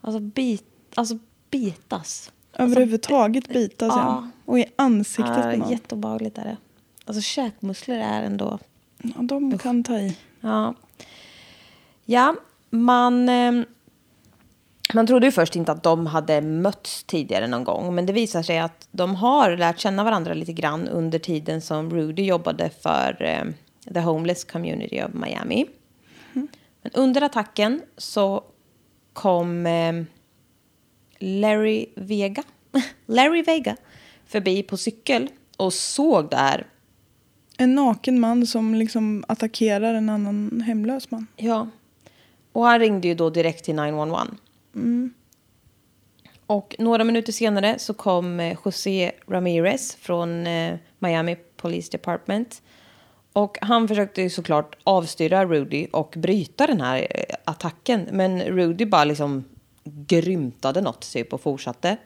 [0.00, 1.18] Alltså, bit, alltså
[1.50, 2.32] bitas.
[2.52, 3.96] Överhuvudtaget bitas ja.
[3.96, 4.28] ja.
[4.44, 5.70] Och i ansiktet på Ja, någon.
[5.70, 6.56] jätteobehagligt är det.
[7.04, 8.58] Alltså käkmuskler är ändå...
[9.02, 10.16] Ja, de kan ta i.
[10.40, 10.74] Ja.
[12.04, 12.34] Ja,
[12.70, 13.28] man...
[13.28, 13.52] Eh,
[14.94, 17.94] man trodde ju först inte att de hade mötts tidigare någon gång.
[17.94, 21.90] Men det visar sig att de har lärt känna varandra lite grann under tiden som
[21.90, 23.44] Rudy jobbade för eh,
[23.94, 25.66] The Homeless Community of Miami.
[26.82, 28.44] Men under attacken så
[29.12, 30.02] kom eh,
[31.18, 32.42] Larry Vega,
[33.06, 33.76] Larry Vega
[34.26, 36.66] förbi på cykel och såg det här.
[37.58, 41.26] En naken man som liksom attackerar en annan hemlös man.
[41.36, 41.68] Ja.
[42.52, 44.26] Och han ringde ju då direkt till 911.
[46.46, 52.62] Och några minuter senare så kom eh, José Ramirez från eh, Miami Police Department.
[53.32, 58.08] Och han försökte ju såklart avstyra Rudy och bryta den här eh, attacken.
[58.12, 59.44] Men Rudy bara liksom
[59.84, 61.96] grymtade något typ och fortsatte.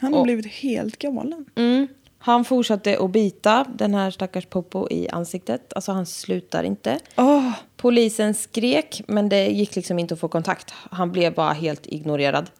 [0.00, 1.44] Han har Och- blivit helt galen.
[1.54, 1.86] Mm.
[2.18, 5.72] Han fortsatte att bita den här stackars Popo i ansiktet.
[5.72, 6.98] Alltså han slutar inte.
[7.16, 10.70] Åh, Polisen skrek, men det gick liksom inte att få kontakt.
[10.90, 12.50] Han blev bara helt ignorerad.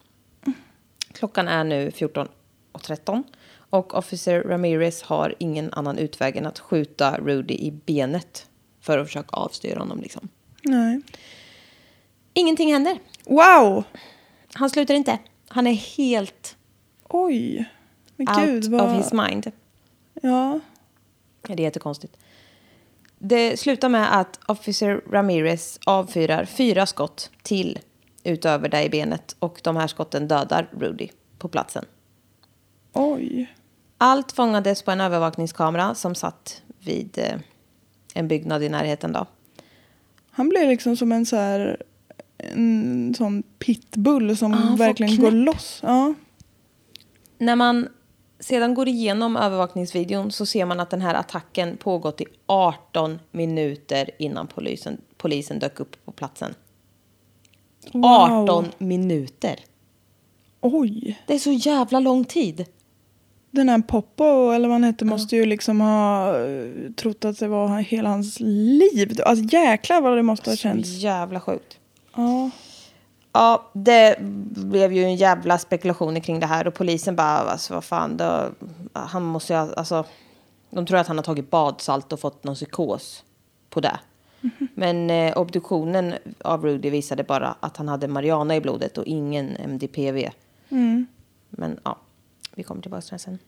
[1.12, 1.90] Klockan är nu
[2.88, 3.23] 14.13
[3.71, 8.47] och officer Ramirez har ingen annan utväg än att skjuta Rudy i benet
[8.81, 10.01] för att försöka avstyra honom.
[10.01, 10.29] Liksom.
[10.62, 11.01] nej.
[12.35, 12.99] Ingenting händer.
[13.25, 13.85] Wow!
[14.55, 15.18] Han slutar inte.
[15.49, 16.57] Han är helt
[17.09, 17.64] Oj.
[18.16, 18.81] Men out gud vad...
[18.81, 19.53] of his mind.
[20.23, 20.61] Ja.
[21.42, 22.16] Det är jättekonstigt.
[23.18, 27.79] Det slutar med att officer Ramirez avfyrar fyra skott till
[28.25, 31.85] utöver det i benet och de här skotten dödar Rudy på platsen.
[32.92, 33.55] Oj.
[33.98, 37.40] Allt fångades på en övervakningskamera som satt vid eh,
[38.14, 39.12] en byggnad i närheten.
[39.12, 39.26] Då.
[40.31, 41.83] Han blev liksom som en så här...
[42.38, 45.81] En sån pitbull som får verkligen går loss.
[45.83, 46.14] Ja.
[47.38, 47.88] När man
[48.40, 54.11] sedan går igenom övervakningsvideon så ser man att den här attacken pågått i 18 minuter
[54.18, 56.55] innan polisen, polisen dök upp på platsen.
[57.92, 58.05] Wow.
[58.05, 59.61] 18 minuter!
[60.61, 61.20] Oj.
[61.26, 62.66] Det är så jävla lång tid.
[63.54, 67.48] Den här Poppo, eller vad han hette, måste ju liksom ha eh, trott att det
[67.48, 69.20] var hela hans liv.
[69.26, 70.88] Alltså jäklar vad det måste ha Så känts.
[70.88, 71.78] jävla sjukt.
[72.16, 72.50] Ja.
[73.32, 74.16] Ja, det
[74.56, 78.48] blev ju en jävla spekulation kring det här och polisen bara, alltså vad fan, då,
[78.92, 80.04] han måste ju, ha- alltså,
[80.70, 83.24] de tror att han har tagit badsalt och fått någon psykos
[83.70, 83.98] på det.
[84.74, 89.56] Men eh, obduktionen av Rudy visade bara att han hade marijuana i blodet och ingen
[89.56, 90.28] MDPV.
[90.68, 91.06] Mm.
[91.50, 91.96] Men ja,
[92.54, 93.38] vi kommer tillbaka till det sen.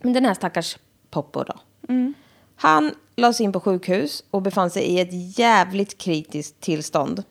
[0.00, 0.78] Men den här stackars
[1.10, 1.54] Poppo då.
[2.56, 7.22] Han lades in på sjukhus och befann sig i ett jävligt kritiskt tillstånd.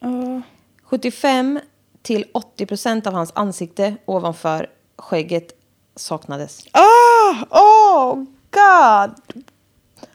[0.00, 0.42] Ja.
[0.82, 1.60] 75
[2.02, 5.52] till 80 procent av hans ansikte ovanför skägget
[5.96, 6.64] saknades.
[6.72, 7.60] Ah!
[7.60, 8.14] Oh
[8.50, 9.44] god!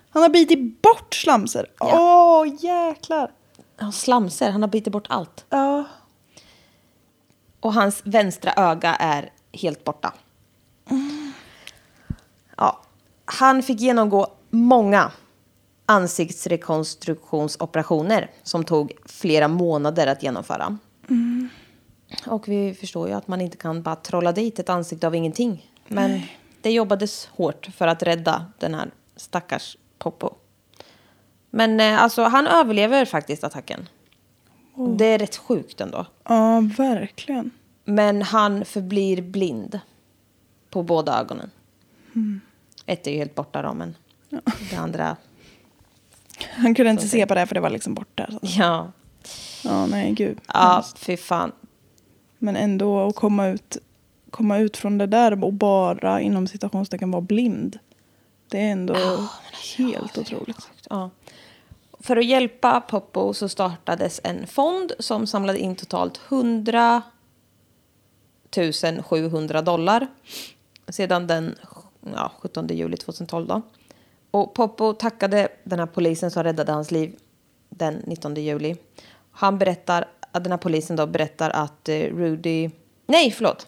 [0.10, 1.66] Han har bitit bort slamser.
[1.80, 2.46] Åh Ja.
[2.46, 3.32] jäklar.
[3.78, 5.46] Ja, slamser, han har bitit bort allt.
[5.50, 5.84] Ja.
[7.60, 9.30] Och hans vänstra öga är
[9.62, 10.14] helt borta.
[12.58, 12.82] Ja,
[13.26, 15.12] han fick genomgå många
[15.86, 20.78] ansiktsrekonstruktionsoperationer som tog flera månader att genomföra.
[22.26, 25.72] Och vi förstår ju att man inte kan bara trolla dit ett ansikte av ingenting.
[25.88, 26.22] Men
[26.62, 30.30] det jobbades hårt för att rädda den här stackars Poppo.
[31.50, 33.90] Men eh, alltså, han överlever faktiskt attacken.
[34.98, 36.06] Det är rätt sjukt ändå.
[36.24, 37.52] ja, verkligen.
[37.86, 39.80] Men han förblir blind
[40.70, 41.52] på båda ögonen.
[42.86, 43.96] Ett är ju helt borta då, men
[44.70, 45.18] det andra...
[46.52, 48.28] Han kunde inte se på det för det var liksom borta.
[48.32, 48.40] Så.
[48.42, 48.92] Ja,
[49.64, 50.42] Ja, nej gud.
[50.54, 51.52] ja fy fan.
[52.38, 53.78] Men ändå att komma ut,
[54.30, 57.80] komma ut från det där och bara inom citationstecken vara blind.
[58.50, 58.96] Det är ändå
[59.78, 60.70] helt otroligt.
[60.90, 61.10] Ja.
[62.00, 67.02] För att hjälpa Poppo så startades en fond som samlade in totalt 100
[69.04, 70.08] 700 dollar
[70.88, 71.56] sedan den
[72.16, 73.48] ja, 17 juli 2012.
[73.48, 73.62] Då.
[74.32, 77.16] Och Poppo tackade den här polisen som räddade hans liv
[77.70, 78.76] den 19 juli.
[79.32, 82.70] Han berättar, den här polisen då berättar att eh, Rudy...
[83.08, 83.68] Nej, förlåt.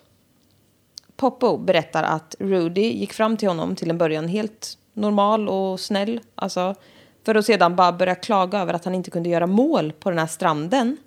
[1.16, 6.20] Poppo berättar att Rudy gick fram till honom till en början helt normal och snäll.
[6.36, 6.76] Alltså,
[7.24, 10.20] för att sedan bara börja klaga över att han inte kunde göra mål på den
[10.20, 10.98] här stranden.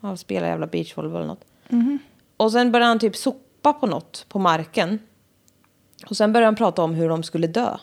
[0.00, 1.44] Han spelar jävla beachvolleyboll eller något.
[1.68, 1.98] Mhm.
[2.36, 4.98] Och sen började han typ sopa på något på marken.
[6.10, 7.76] Och sen började han prata om hur de skulle dö.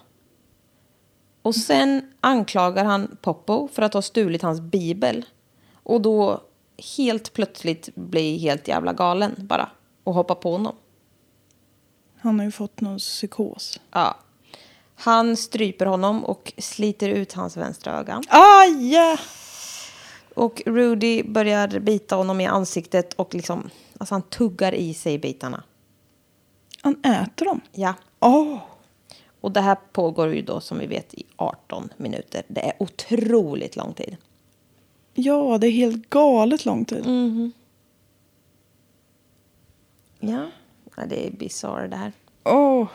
[1.42, 5.26] Och sen anklagar han Poppo för att ha stulit hans bibel.
[5.84, 6.42] Och då
[6.98, 9.70] helt plötsligt blir helt jävla galen bara.
[10.04, 10.76] Och hoppar på honom.
[12.20, 13.80] Han har ju fått någon psykos.
[13.92, 14.18] Ja.
[14.96, 18.22] Han stryper honom och sliter ut hans vänstra öga.
[18.28, 19.18] Aj!
[20.36, 23.70] Och Rudy börjar bita honom i ansiktet och liksom,
[24.04, 25.64] alltså han tuggar i sig bitarna.
[26.82, 27.62] Han äter dem.
[27.72, 27.94] Ja.
[28.20, 28.58] Åh!
[29.42, 32.44] Och det här pågår ju då som vi vet i 18 minuter.
[32.48, 34.18] Det är otroligt lång tid.
[35.14, 37.06] Ja, det är helt galet lång tid.
[37.06, 37.52] Mhm.
[40.20, 40.48] Ja,
[40.96, 42.12] ja det är bisarrt det här.
[42.44, 42.88] Åh,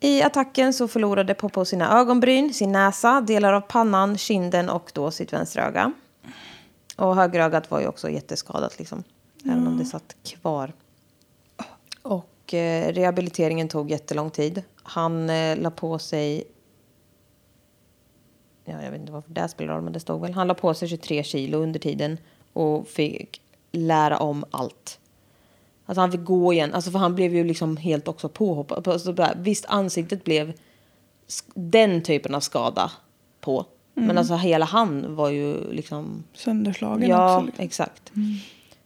[0.00, 5.10] I attacken så förlorade Popo sina ögonbryn, sin näsa, delar av pannan, kinden och då
[5.10, 5.92] sitt vänstra öga.
[7.00, 9.04] Och högerögat var ju också jätteskadat liksom.
[9.44, 10.72] Även om det satt kvar.
[12.02, 14.62] Och eh, rehabiliteringen tog jättelång tid.
[14.82, 16.44] Han eh, la på sig...
[18.64, 20.32] Ja, jag vet inte varför det spelar roll, men det stod väl.
[20.32, 22.18] Han la på sig 23 kilo under tiden
[22.52, 23.42] och fick
[23.72, 24.98] lära om allt.
[25.86, 28.88] Alltså han fick gå igen, alltså för han blev ju liksom helt också påhoppad.
[28.88, 30.52] Alltså visst, ansiktet blev
[31.54, 32.92] den typen av skada
[33.40, 33.66] på.
[33.94, 36.24] Men alltså hela han var ju liksom...
[36.34, 37.46] sönderslagen Ja, också.
[37.46, 37.64] Liksom.
[37.64, 38.12] exakt.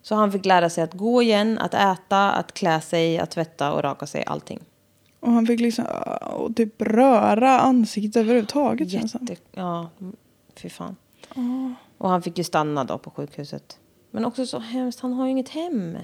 [0.02, 3.72] Så han fick lära sig att gå igen, att äta, att klä sig, att tvätta
[3.72, 4.60] och raka sig, allting.
[5.20, 9.32] Och han fick liksom äh, och typ röra ansiktet överhuvudtaget känns det.
[9.32, 10.16] Jätte, ja, mm,
[10.56, 10.96] fy fan.
[11.98, 13.78] Och han fick ju stanna då på sjukhuset.
[14.10, 15.96] Men också så hemskt, han har ju inget hem.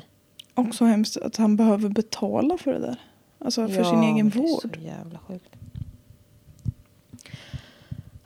[0.55, 3.01] Också hemskt att han behöver betala för det där.
[3.39, 4.61] Alltså för Ja, sin egen det är vård.
[4.61, 5.57] Så jävla sjukt.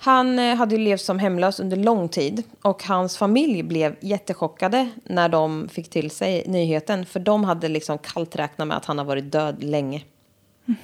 [0.05, 4.91] Han eh, hade ju levt som hemlös under lång tid och hans familj blev jättechockade
[5.05, 8.99] när de fick till sig nyheten för de hade liksom kallt räknat med att han
[8.99, 10.05] har varit död länge.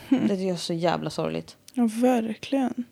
[0.08, 1.56] Det är så jävla sorgligt.
[1.72, 2.84] Ja, verkligen.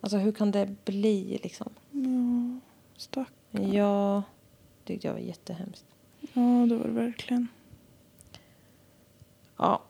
[0.00, 1.70] Alltså hur kan det bli liksom?
[2.96, 3.32] Stack.
[3.50, 4.22] Ja,
[4.84, 5.84] det tyckte jag var jättehemskt.
[6.20, 7.48] Ja, det var det verkligen.
[9.56, 9.82] Ja.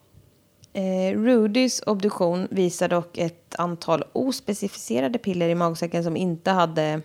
[0.76, 7.02] Eh, Rudys obduktion visar dock ett antal ospecificerade piller i magsäcken som inte hade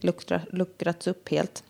[0.00, 1.64] luckra, luckrats upp helt.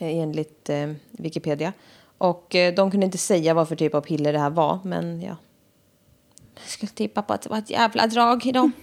[0.00, 1.72] Eh, enligt eh, Wikipedia.
[2.18, 5.20] Och eh, de kunde inte säga vad för typ av piller det här var, men
[5.20, 5.36] ja.
[6.54, 8.72] Jag skulle tippa på att det var ett jävla drag i dem.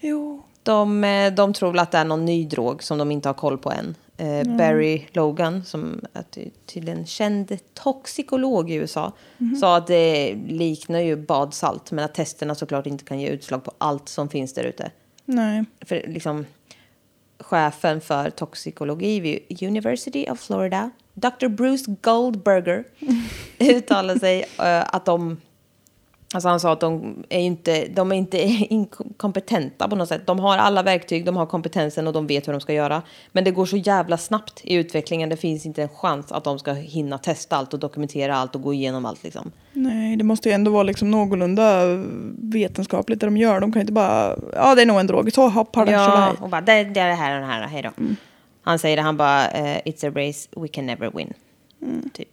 [0.00, 0.42] Jo.
[0.62, 3.34] De, eh, de tror väl att det är någon ny drog som de inte har
[3.34, 3.94] koll på än.
[4.20, 9.12] Eh, Barry Logan, som är ty- tydligen känd toxikolog i USA,
[9.60, 13.72] sa att det liknar ju badsalt, men att testerna såklart inte kan ge utslag på
[13.78, 14.90] allt som finns där ute.
[15.24, 15.64] Nej.
[15.80, 16.46] För liksom,
[17.38, 21.48] chefen för toxikologi vid University of Florida, Dr.
[21.48, 22.84] Bruce Goldberger,
[23.58, 25.36] uttalade sig eh, att de
[26.34, 28.38] Alltså han sa att de är inte, de är inte
[28.70, 30.26] inkompetenta på något sätt.
[30.26, 33.02] De har alla verktyg, de har kompetensen och de vet hur de ska göra.
[33.32, 35.28] Men det går så jävla snabbt i utvecklingen.
[35.28, 38.62] Det finns inte en chans att de ska hinna testa allt och dokumentera allt och
[38.62, 39.24] gå igenom allt.
[39.24, 39.52] Liksom.
[39.72, 41.82] Nej, det måste ju ändå vara liksom någorlunda
[42.38, 43.60] vetenskapligt det de gör.
[43.60, 46.48] De kan inte bara, ja det är nog en drog, så hopp har Ja, och
[46.48, 47.90] bara det, är det här och det här, hej då.
[48.62, 51.32] Han säger det, han bara eh, it's a race we can never win.
[52.12, 52.28] Typ.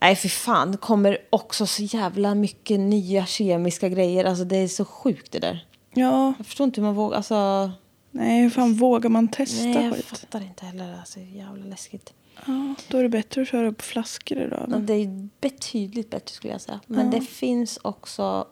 [0.00, 4.24] Nej, för fan, det kommer också så jävla mycket nya kemiska grejer.
[4.24, 5.66] Alltså det är så sjukt det där.
[5.94, 7.70] Ja, Jag förstår inte hur man vågar, alltså.
[8.10, 10.04] nej hur fan vågar man testa Nej, jag skit?
[10.04, 10.98] fattar inte heller.
[10.98, 12.12] Alltså, jävla läskigt.
[12.46, 14.66] Ja, då är det bättre att köra upp flaskor idag.
[14.70, 16.80] Ja, Det är betydligt bättre skulle jag säga.
[16.86, 18.46] Men det finns också...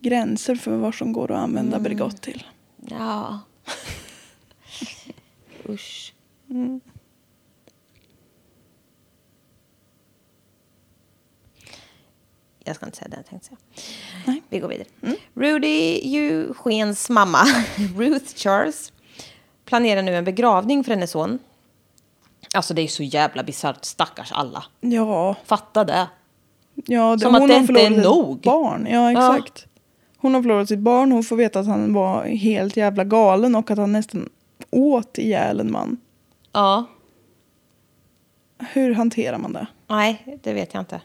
[0.00, 1.82] Gränser för vad som går att använda Mm.
[1.82, 2.46] Bregott till.
[2.88, 3.40] Ja.
[5.68, 6.14] Usch.
[12.64, 13.58] Jag ska inte säga det jag tänkte säga.
[14.26, 14.42] Nej.
[14.48, 14.88] Vi går vidare.
[15.34, 16.00] Rudy
[16.64, 17.38] Eugens mamma,
[17.96, 18.92] Ruth Charles,
[19.64, 21.38] planerar nu en begravning för hennes son.
[22.54, 24.64] Alltså det är så jävla bisarrt, stackars alla.
[24.80, 26.08] Ja, Fatta det.
[26.74, 28.40] ja det, Som att det inte är nog.
[28.40, 28.86] barn.
[28.90, 29.36] Ja, Ja.
[29.36, 29.66] exakt.
[30.16, 33.70] Hon har förlorat sitt barn, hon får veta att han var helt jävla galen och
[33.70, 34.28] att han nästan
[34.70, 35.96] åt ihjäl en man.
[36.52, 36.84] Ja,
[38.72, 39.66] Hur hanterar man det?
[39.88, 41.00] nej, det vet jag inte.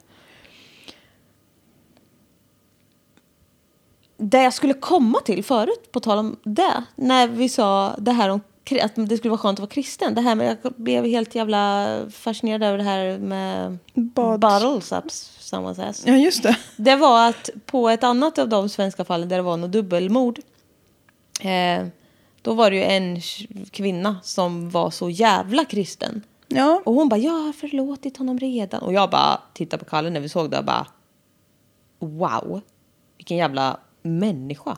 [4.30, 8.30] Det jag skulle komma till förut, på tal om det, när vi sa det här
[8.30, 8.42] om
[8.82, 10.16] att det skulle vara skönt att vara kristen.
[10.16, 14.40] Det här med, jag blev helt jävla fascinerad över det här med Bad.
[14.40, 15.06] bottles up
[15.40, 16.04] someone's ass.
[16.06, 16.58] Ja, just det.
[16.78, 20.40] Det var att på ett annat av de svenska fallen där det var något dubbelmord.
[21.42, 21.88] Eh,
[22.42, 23.22] då var det ju en
[23.72, 26.22] kvinna som var så jävla kristen.
[26.48, 28.82] Ja, Och hon bara, jag har förlåtit honom redan.
[28.82, 30.88] Och jag bara tittade på Kalle när vi såg det och bara,
[32.00, 32.62] wow,
[33.18, 34.78] vilken jävla människa.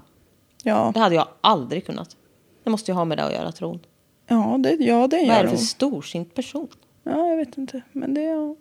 [0.63, 0.91] ja.
[0.93, 2.15] Det hade jag aldrig kunnat.
[2.63, 3.79] Det måste ju ha med det att göra, tron.
[4.27, 5.57] Ja, det, ja, det Vad gör är det hon.
[5.57, 6.67] för storsint person?
[7.03, 7.81] Ja, jag vet inte.
[7.91, 8.55] Men det, ja.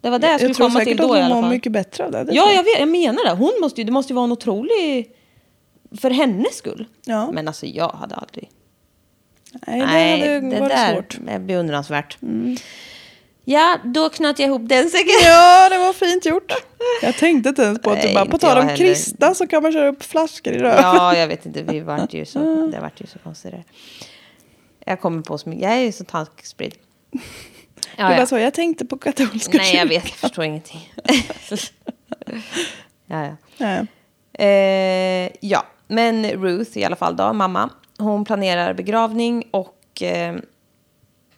[0.00, 1.34] Det var det jag skulle jag tror komma säkert till då att i hon alla
[1.34, 1.50] mår fall.
[1.50, 2.24] mycket bättre av det.
[2.24, 3.34] det Ja, tror jag, vet, jag menar det.
[3.36, 5.12] Hon måste ju, det måste ju vara en otrolig...
[6.00, 6.86] För hennes skull.
[7.04, 7.32] Ja.
[7.32, 8.50] Men alltså jag hade aldrig...
[9.66, 9.80] Nej,
[10.20, 11.18] det hade det varit där svårt.
[11.28, 12.18] är beundransvärt.
[13.50, 15.14] Ja, då knöt jag ihop den säcken.
[15.24, 16.52] Ja, det var fint gjort.
[17.02, 18.76] Jag tänkte inte ens på att du bara, på tal om heller.
[18.76, 20.82] kristna så kan man köra upp flaskor i röven.
[20.82, 21.62] Ja, jag vet inte.
[21.62, 23.52] Vi vart ju så, det vart ju så konstigt.
[23.52, 23.64] där.
[24.84, 25.62] Jag kommer på så mycket.
[25.62, 26.74] Jag är ju så tankspridd.
[27.96, 28.26] Ja, var ja.
[28.26, 30.04] så, jag tänkte på katolska Nej, jag vet.
[30.04, 30.92] Jag förstår ingenting.
[33.06, 33.36] ja, ja.
[33.56, 33.86] Ja.
[34.44, 40.36] Eh, ja, men Ruth i alla fall då, mamma, hon planerar begravning och eh,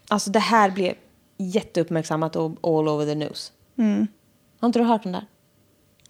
[0.08, 0.94] alltså det här blev
[1.50, 3.52] jätteuppmärksammat och all over the news.
[3.78, 4.06] Mm.
[4.60, 5.18] Har inte du hört om det?
[5.18, 5.26] här?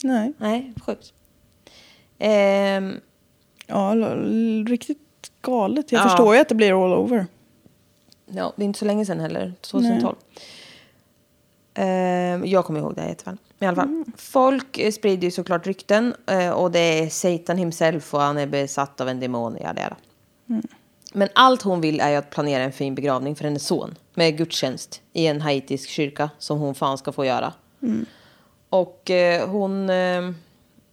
[0.04, 0.32] Nej.
[0.38, 1.12] Nej, sjukt.
[2.18, 3.00] Ehm,
[3.66, 3.94] Ja,
[4.66, 4.98] riktigt
[5.42, 5.92] galet.
[5.92, 6.02] Jag Ja.
[6.08, 7.26] förstår ju att det blir all over.
[8.26, 10.16] ja, det är inte så länge sedan heller, 2012.
[11.74, 13.36] Ehm, jag kommer ihåg det här jätteväl.
[13.58, 14.04] I alla fall.
[14.16, 18.46] Folk eh, sprider ju såklart rykten eh, och det är Satan himself och han är
[18.46, 19.56] besatt av en demon.
[19.60, 19.96] Ja, det är det.
[21.14, 24.36] Men allt hon vill är ju att planera en fin begravning för hennes son med
[24.38, 27.52] gudstjänst i en haitisk kyrka som hon fan ska få göra.
[28.68, 30.30] Och eh, hon eh,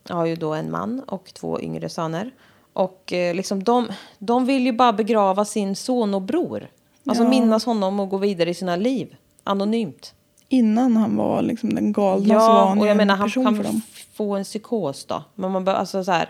[0.10, 2.32] har ju då en man och två yngre söner.
[2.74, 3.88] Och eh, liksom de,
[4.20, 6.68] de vill ju bara begrava sin son och bror.
[7.06, 7.30] Alltså Ja.
[7.30, 9.16] minnas honom och gå vidare i sina liv.
[9.44, 10.14] Anonymt.
[10.50, 13.64] Innan han var liksom den galna Ja, han och jag en menar han kan för
[13.64, 13.82] dem.
[14.14, 15.24] få en psykos då.
[15.36, 16.30] Men man bör, alltså så här.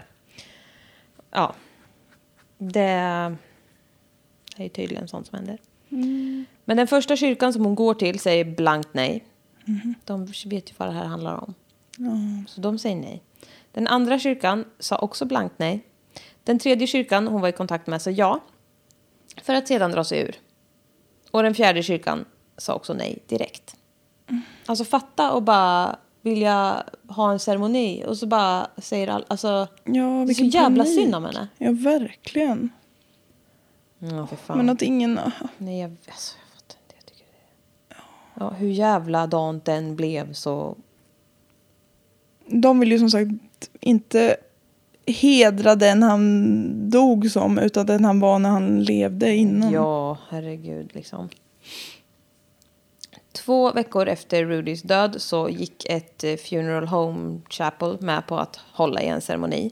[1.32, 1.54] Ja.
[2.58, 3.38] Det är
[4.58, 5.58] ju tydligen sånt som händer.
[5.92, 6.46] Mm.
[6.66, 9.26] Men den första kyrkan som hon går till säger blankt nej.
[9.66, 9.96] Mhm.
[10.06, 11.54] De vet ju vad det här handlar om.
[12.48, 13.24] Så de säger nej.
[13.72, 15.86] Den andra kyrkan sa också blankt nej.
[16.44, 18.40] Den tredje kyrkan hon var i kontakt med sa ja.
[19.42, 20.36] För att sedan dra sig ur.
[21.32, 22.26] Och den fjärde kyrkan
[22.58, 23.76] sa också nej direkt.
[24.66, 30.24] Alltså fatta och bara vilja ha en ceremoni och så bara säger all, alltså Ja,
[30.28, 31.00] det är så jävla panik.
[31.00, 31.48] synd om henne.
[31.58, 32.70] Ja, verkligen.
[34.00, 34.58] Ja, för fan.
[34.58, 35.20] Men att ingen...
[35.58, 36.96] Nej, jag, alltså, jag fattar inte.
[36.96, 37.96] Jag tycker det.
[38.34, 40.78] Ja, hur jävla dant den blev så...
[42.46, 43.32] De vill ju som sagt
[43.80, 44.38] inte
[45.06, 49.72] hedra den han dog som utan den han var när han levde innan.
[49.72, 51.30] Ja, herregud liksom.
[53.32, 58.60] Två veckor efter Rudys död så gick ett eh, Funeral Home Chapel med på att
[58.74, 59.72] hålla i en ceremoni.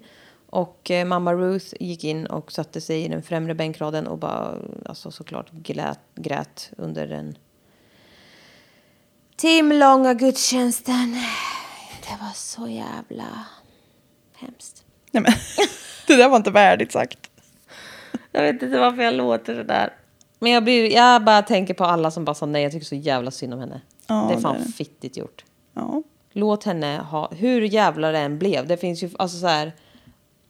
[0.50, 4.56] Och eh, mamma Ruth gick in och satte sig i den främre bänkraden och bara,
[4.86, 7.38] alltså såklart grät, grät under den
[9.36, 11.14] timlånga gudstjänsten.
[12.02, 13.46] Det var så jävla
[14.34, 14.84] hemskt.
[15.12, 15.34] Nej, men,
[16.08, 17.30] det där var inte värdigt sagt.
[18.32, 19.94] Jag vet inte varför jag låter sådär.
[20.40, 22.64] Men jag, blir, jag bara tänker på alla som bara sa nej.
[22.64, 23.82] Jag tycker så jävla synd om henne.
[24.08, 25.46] Ja, det är fan det fittigt gjort.
[25.74, 26.04] Ja.
[26.32, 28.68] Låt henne ha, hur jävla det än blev.
[28.68, 29.72] Det finns ju, alltså så här.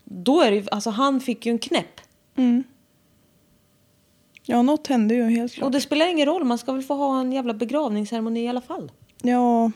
[0.09, 2.01] Då är det ju, alltså han fick ju en knäpp.
[4.43, 5.65] ja, något hände ju helt klart.
[5.65, 8.61] Och det spelar ingen roll, man ska väl få ha en jävla begravningsceremoni i alla
[8.61, 8.91] fall.
[9.21, 9.71] Ja,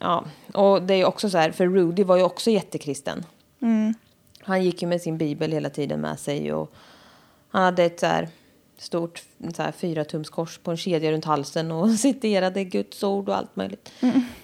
[0.00, 3.24] Ja, och det är ju också så här, för Rudy var ju också jättekristen.
[3.62, 3.94] mm.
[4.40, 6.72] Han gick ju med sin bibel hela tiden med sig och
[7.48, 8.28] han hade ett så här
[8.78, 9.22] stort
[9.54, 13.36] så här, fyra tums kors på en kedja runt halsen och citerade Guds ord och
[13.36, 13.92] allt möjligt.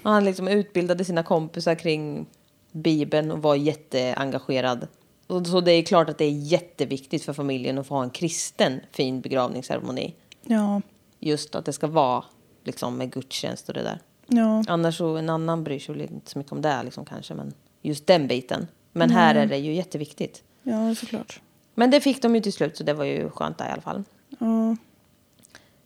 [0.03, 2.27] Och han liksom utbildade sina kompisar kring
[2.73, 4.89] bibeln och var jätteengagerad.
[5.27, 8.11] Och så det är klart att det är jätteviktigt för familjen att få ha en
[8.11, 10.15] kristen fin begravningsceremoni.
[10.43, 10.81] ja,
[11.23, 12.25] Just att det ska vara
[12.65, 13.99] liksom med gudstjänst och det där.
[14.27, 14.65] ja.
[14.69, 18.07] Annars så en annan bryr sig inte så mycket om det liksom kanske, men just
[18.07, 18.67] den biten.
[18.93, 20.43] Men här är det ju jätteviktigt.
[20.63, 21.41] Ja, såklart.
[21.75, 23.83] Men det fick de ju till slut så det var ju skönt där i alla
[23.83, 24.05] fall.
[24.39, 24.77] Ja,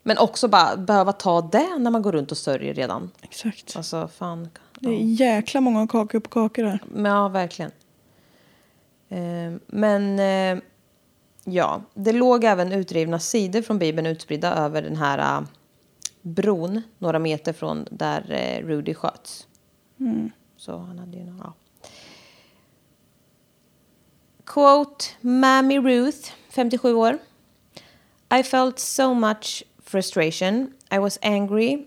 [0.03, 3.11] Men också bara behöva ta det när man går runt och sörjer redan.
[3.21, 3.75] exakt.
[3.75, 4.49] Alltså fan.
[4.85, 6.79] Det är jäkla många kakor på kakor här.
[6.87, 7.71] Men ja, verkligen.
[9.09, 10.63] Eh, men eh,
[11.43, 15.47] ja, det låg även utrivna sidor från Bibeln utspridda över den här eh,
[16.21, 19.47] bron några meter från där Rudy sköts.
[20.57, 21.53] Så han hade ju nå- ja.
[24.45, 27.17] Quote Mammy Ruth, 57 år.
[28.39, 30.73] I felt so much frustration.
[30.91, 31.85] I was angry.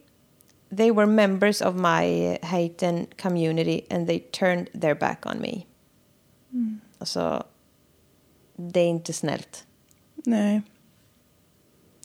[0.77, 5.63] They were members of my Haitian community and they turned their back on me.
[6.99, 7.45] Alltså,
[8.57, 9.67] det är inte snällt.
[10.15, 10.63] Nej.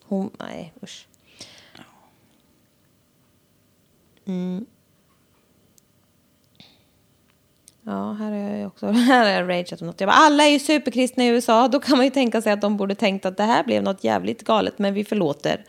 [0.04, 1.08] Hon, nej usch.
[4.26, 4.66] Mm.
[7.86, 8.88] Ja, här är jag också.
[8.92, 10.02] Här har jag rageat om något.
[10.02, 11.68] Jag bara, alla är ju superkristna i USA.
[11.68, 14.04] Då kan man ju tänka sig att de borde tänkt att det här blev något
[14.04, 15.66] jävligt galet, men vi förlåter.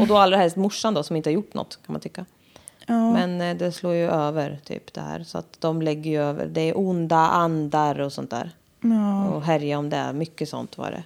[0.00, 2.26] Och då allra helst morsan då, som inte har gjort något, kan man tycka.
[2.90, 3.12] Ja.
[3.12, 5.22] Men eh, det slår ju över, typ det här.
[5.22, 6.46] Så att de lägger ju över.
[6.46, 8.50] Det är onda andar och sånt där.
[8.80, 9.28] Ja.
[9.28, 10.12] Och härja om det.
[10.12, 11.02] Mycket sånt var det.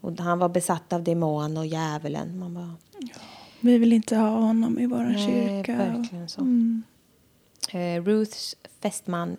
[0.00, 2.38] Och han var besatt av demon och djävulen.
[2.38, 2.74] Man bara,
[3.60, 5.76] Vi vill inte ha honom i vår Nej, kyrka.
[5.76, 6.40] verkligen så.
[6.40, 6.82] Mm.
[7.72, 9.36] Eh, Ruths fästman.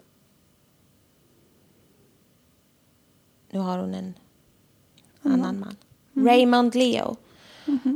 [3.52, 4.14] Nu har hon en
[5.22, 5.76] annan man.
[6.26, 7.16] Raymond Leo.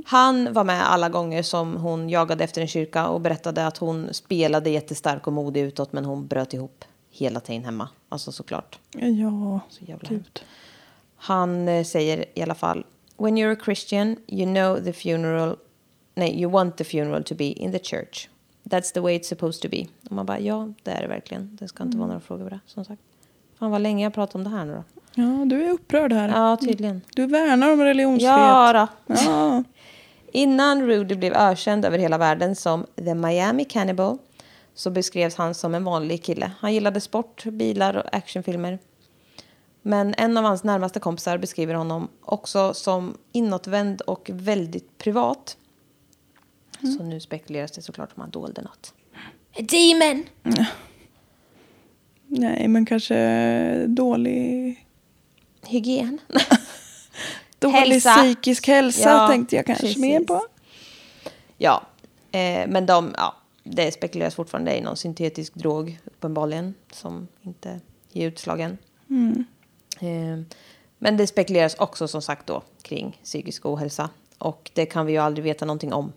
[0.05, 4.13] Han var med alla gånger som hon jagade efter en kyrka och berättade att hon
[4.13, 7.89] spelade jättestark och modig utåt men hon bröt ihop hela tiden hemma.
[8.09, 8.79] Alltså såklart.
[8.91, 10.41] Ja, Så jävla gud.
[11.15, 12.85] Han eh, säger i alla fall
[13.17, 15.57] When you're a Christian you know the funeral
[16.15, 18.29] Nej, you want the funeral to be in the church.
[18.63, 19.87] That's the way it's supposed to be.
[20.09, 21.55] Och man bara, ja, det är det verkligen.
[21.55, 23.01] Det ska inte vara några frågor på det, som sagt.
[23.61, 24.83] Fan vad länge jag pratat om det här nu då.
[25.13, 26.29] Ja, du är upprörd här.
[26.29, 27.01] Ja, tydligen.
[27.15, 28.37] Du värnar om religionsfrihet.
[28.37, 29.13] Ja då.
[29.15, 29.63] Ja.
[30.31, 34.17] Innan Rudy blev ökänd över hela världen som The Miami Cannibal
[34.73, 36.51] så beskrevs han som en vanlig kille.
[36.59, 38.79] Han gillade sport, bilar och actionfilmer.
[39.81, 45.57] Men en av hans närmaste kompisar beskriver honom också som inåtvänd och väldigt privat.
[46.97, 48.93] Så nu spekuleras det såklart om han dolde något.
[49.59, 50.25] A demon!
[52.33, 54.85] Nej, men kanske dålig,
[55.67, 56.19] Hygien.
[57.59, 58.15] dålig Hälsa.
[58.15, 60.01] psykisk hälsa Ja, tänkte jag kanske precis.
[60.01, 60.41] mer på.
[61.57, 61.83] Ja,
[62.31, 67.79] eh, men de, ja, det spekuleras fortfarande i någon syntetisk drog uppenbarligen som inte
[68.11, 68.77] ger utslag än.
[69.99, 70.55] Eh,
[70.97, 75.17] men det spekuleras också som sagt då kring psykisk ohälsa och det kan vi ju
[75.17, 76.13] aldrig veta någonting om.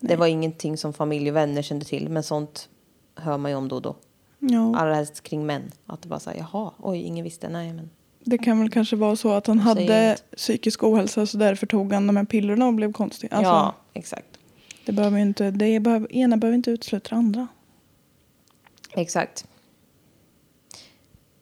[0.00, 2.68] Det var ingenting som familj och vänner kände till men sånt
[3.14, 3.96] hör man ju om då och då.
[4.38, 5.72] Ja, Allra helst kring män.
[5.86, 7.90] Att det bara så här, jaha, oj, ingen visste, nej men.
[8.24, 10.30] det kan väl kanske vara så att han hade inget.
[10.36, 13.28] psykisk ohälsa så därför tog han de här pillerna och blev konstig.
[13.32, 14.38] Alltså, ja, exakt.
[14.84, 17.48] det behöver inte, det behöver, ena behöver inte utesluta det andra.
[18.92, 19.46] Exakt.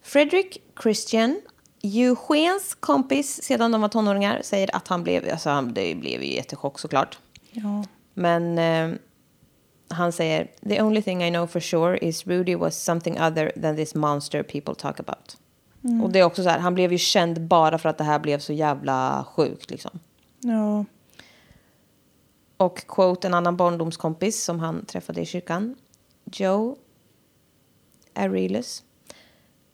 [0.02, 1.40] Frederick Christian,
[1.82, 6.34] Eugens kompis sedan de var tonåringar, säger att han blev, alltså han, det blev ju
[6.34, 7.18] jättechock såklart.
[7.50, 7.84] Ja.
[8.14, 8.98] Men eh,
[9.94, 13.76] han säger, the only thing I know for sure is Rudy was something other than
[13.76, 15.36] this monster people talk about.
[16.02, 18.18] Och det är också så här, han blev ju känd bara för att det här
[18.18, 19.98] blev så jävla sjukt liksom.
[20.40, 20.84] Ja.
[22.56, 25.74] Och quote en annan barndomskompis som han träffade i kyrkan.
[26.32, 26.76] Joe
[28.14, 28.84] Arelis.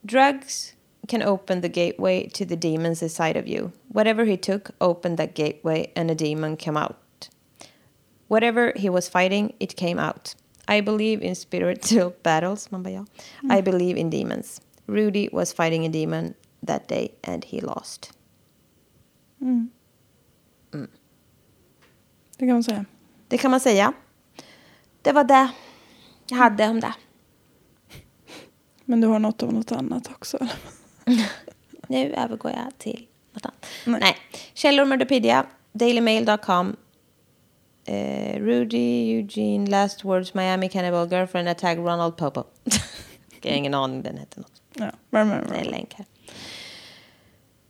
[0.00, 0.74] Drugs
[1.08, 3.70] can open the gateway to the demons inside of you.
[3.86, 6.96] Whatever he took opened that gateway and a demon came out.
[8.30, 10.36] Whatever he was fighting, it came out.
[10.68, 12.70] I believe in spiritual battles.
[12.70, 13.04] Man bara, ja.
[13.58, 14.60] I believe in demons.
[14.86, 16.34] Rudy was fighting a demon
[16.66, 18.12] that day and he lost.
[22.38, 22.84] Det kan man säga.
[23.28, 23.92] Det kan man säga.
[25.02, 25.50] Det var det
[26.28, 26.94] jag hade om det.
[28.84, 30.38] Men du har något av något annat också?
[31.88, 34.00] Nu övergår jag till något annat.
[34.00, 34.16] Nej.
[34.54, 36.76] Källor Murderpedia, dailymail.com,
[37.90, 42.44] eh, Rudy Eugene Last Words Miami Cannibal Girlfriend Attack Ronald Popo.
[43.42, 44.62] jag har ingen aning, den heter något.
[44.74, 44.90] Ja.
[45.10, 45.70] Men, men, Det är men.
[45.70, 46.06] länk här.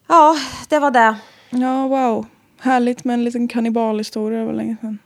[0.08, 0.36] Ja,
[0.68, 1.16] det var det.
[1.50, 2.26] ja, wow.
[2.58, 4.38] Härligt med en liten kannibalhistoria.
[4.38, 4.98] Det var länge sedan.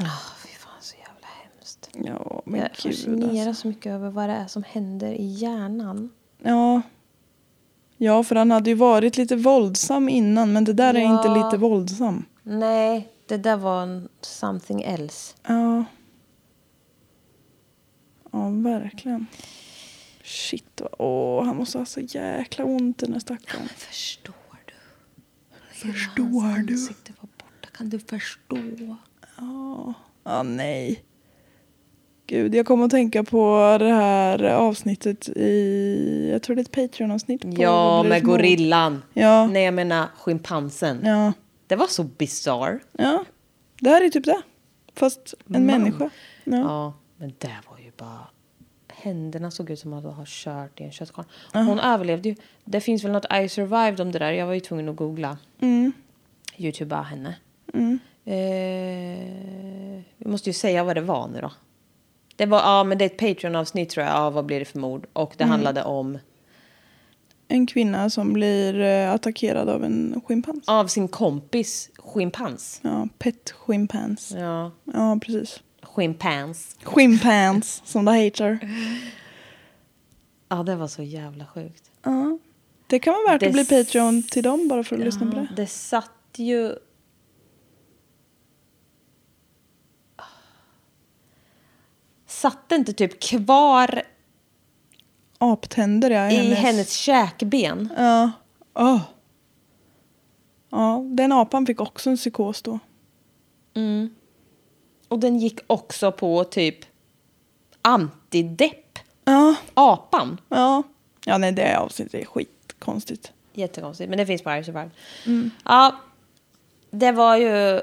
[0.00, 1.90] Oh, fy fan, så jävla hemskt.
[2.04, 3.62] Ja, men Jag gud fascineras alltså.
[3.62, 6.10] så mycket över vad det är som händer i hjärnan.
[6.42, 6.82] Ja.
[7.96, 10.52] Ja, för han hade ju varit lite våldsam innan.
[10.52, 11.16] Men det där är Ja.
[11.16, 12.24] inte lite våldsam.
[12.42, 15.34] Nej, det där var en something else.
[15.48, 15.84] Ja.
[18.32, 19.26] Ja, verkligen.
[20.24, 20.80] Shit.
[20.80, 23.68] vad- Åh, han måste ha så jäkla ont den här stackaren.
[23.68, 24.34] Förstår
[24.66, 24.72] du?
[25.92, 26.72] Förstår Hans du?
[26.74, 27.68] ansikte var borta.
[27.76, 28.58] Kan du förstå?
[29.38, 29.94] Ja.
[30.24, 31.02] Ja, nej.
[32.26, 36.28] Gud, jag kommer att tänka på det här avsnittet i...
[36.32, 37.42] Jag tror det är ett Patreon-avsnitt.
[37.58, 39.02] Ja, med gorillan.
[39.14, 39.46] Ja.
[39.46, 41.00] Nej, jag menar schimpansen.
[41.04, 41.32] Ja.
[41.66, 42.80] Det var så bizarr.
[42.92, 43.24] Ja.
[43.80, 44.42] Det här är typ det.
[44.94, 45.66] Fast en Man.
[45.66, 46.10] människa.
[46.44, 46.56] Ja.
[46.56, 48.26] Ja, men det var ju bara...
[48.88, 51.26] Händerna såg ut som att de har kört i en köttkvarn.
[51.52, 52.36] Hon överlevde ju.
[52.64, 54.32] Det finns väl något I survived om det där.
[54.32, 55.38] Jag var ju tvungen att googla.
[55.60, 55.92] Mm.
[56.56, 57.36] Youtuba henne.
[57.74, 57.98] Mm.
[58.24, 61.52] Eh, vi måste ju säga vad det var nu då.
[62.36, 64.14] Det var, ja men det är ett Patreon-avsnitt tror jag.
[64.14, 65.06] Ja, vad blir det för mord?
[65.12, 66.18] Och det handlade om
[67.48, 70.68] En kvinna som blir eh, attackerad av en schimpans.
[70.68, 72.80] av sin kompis schimpans.
[72.82, 74.32] Ja, pet schimpans.
[74.36, 75.62] Ja, Ja, precis.
[75.82, 76.76] schimpans.
[76.82, 78.58] Schimpans, som det heter.
[80.48, 81.90] Ja, det var så jävla sjukt.
[82.02, 82.38] Ja.
[82.86, 85.36] Det kan vara värt Det att bli Patreon till dem bara för att lyssna på
[85.36, 85.48] det.
[85.56, 86.74] Det satt ju...
[92.26, 94.02] Satt inte typ kvar
[95.38, 96.30] Aptänder, ja.
[96.30, 97.92] i hennes käkben?
[97.96, 98.32] Ja.
[98.74, 99.00] Åh.
[100.70, 102.78] Ja, den apan fick också en psykos då.
[103.74, 104.14] Mm.
[105.08, 106.78] Och den gick också på typ
[107.82, 108.98] antidepp.
[109.24, 110.40] Ja, Apan.
[110.48, 110.82] ja.
[111.24, 113.32] Ja, nej det avsnittet är skitkonstigt.
[113.52, 114.90] Jättekonstigt, men det finns på I Survive.
[115.64, 115.96] Ja,
[116.90, 117.80] det var ju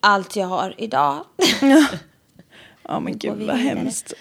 [0.00, 1.24] allt jag har idag.
[1.60, 1.86] Ja,
[2.82, 4.12] ja men gud vad hemskt.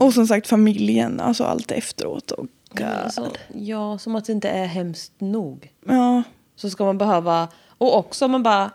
[0.00, 2.30] Och som sagt familjen, alltså allt efteråt.
[2.30, 5.72] Och Men alltså, ja, som att det inte är hemskt nog.
[5.86, 6.22] ja,
[6.56, 7.48] Så ska man behöva...
[7.78, 8.70] Och också man bara...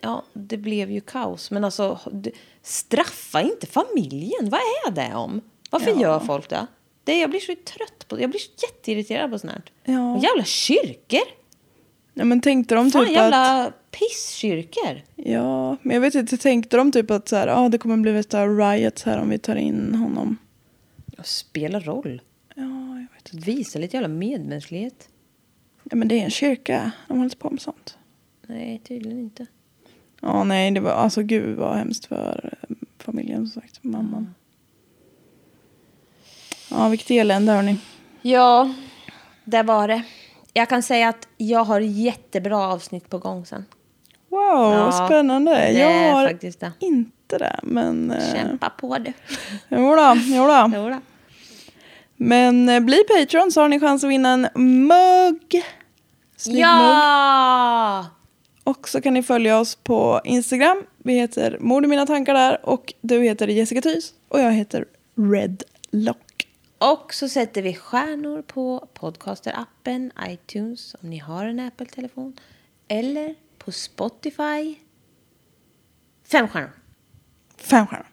[0.00, 1.50] Ja, det blev ju kaos.
[1.50, 1.98] Men alltså,
[2.62, 4.50] straffa inte familjen.
[4.50, 5.40] Vad är det om?
[5.70, 6.00] Varför Ja.
[6.00, 6.66] gör folk det?
[7.04, 7.18] det?
[7.20, 8.20] Jag blir så trött på det.
[8.22, 9.62] Jag blir jätteirriterad på sånt här.
[9.84, 10.20] Ja.
[10.22, 11.20] Jävla kyrkor!
[12.18, 13.22] Ja men tänkte de Fan, typ att...
[13.22, 15.02] jävla pisskyrkor.
[15.16, 18.12] Ja, men jag vet inte, tänkte de typ att så här, ah, det kommer bli
[18.12, 20.36] värsta riots här om vi tar in honom.
[21.24, 22.22] Spelar roll.
[22.54, 23.46] Ja, jag vet inte.
[23.50, 25.08] Visa lite jävla medmänsklighet.
[25.82, 27.98] Ja, men det är en kyrka, de håller inte på med sånt.
[28.46, 29.46] Nej, tydligen inte.
[30.20, 34.34] Ja, nej, det var alltså gud vad hemskt för eh, familjen som sagt, mamman.
[36.70, 37.76] Ja, vilket elände hörni.
[38.22, 38.74] Ja,
[39.44, 40.02] det var det.
[40.56, 43.64] Jag kan säga att jag har jättebra avsnitt på gång sen.
[44.28, 45.50] Wow, Ja, spännande.
[45.50, 46.72] det jag har faktiskt det.
[46.80, 48.10] inte det, men...
[48.10, 49.12] Eh, Kämpa på du.
[49.68, 50.70] jodå, jodå.
[50.76, 51.00] Jodå.
[52.16, 54.48] Men eh, bli Patreon så har ni chans att vinna en
[54.86, 55.62] mugg.
[56.36, 56.62] Snygg mugg.
[56.64, 58.06] Ja!
[58.64, 60.82] Och så kan ni följa oss på Instagram.
[60.98, 62.60] Vi heter Mord i mina tankar där.
[62.66, 64.12] Och du heter Jessica Thys.
[64.28, 64.84] Och jag heter
[65.32, 66.18] Red Lock.
[66.78, 72.40] Och så sätter vi stjärnor på podcasterappen, iTunes om ni har en Apple-telefon.
[72.88, 74.74] Eller på Spotify.
[76.24, 76.72] Fem stjärnor.
[77.56, 78.06] Fem stjärnor.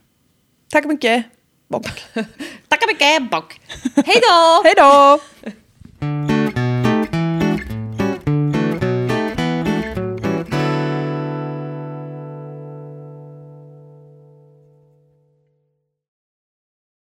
[0.69, 1.25] Tack mycket.
[1.67, 1.85] Bock.
[2.67, 3.61] Tack mycket, bock.
[3.95, 4.61] Hej då!
[4.63, 5.19] Hej då!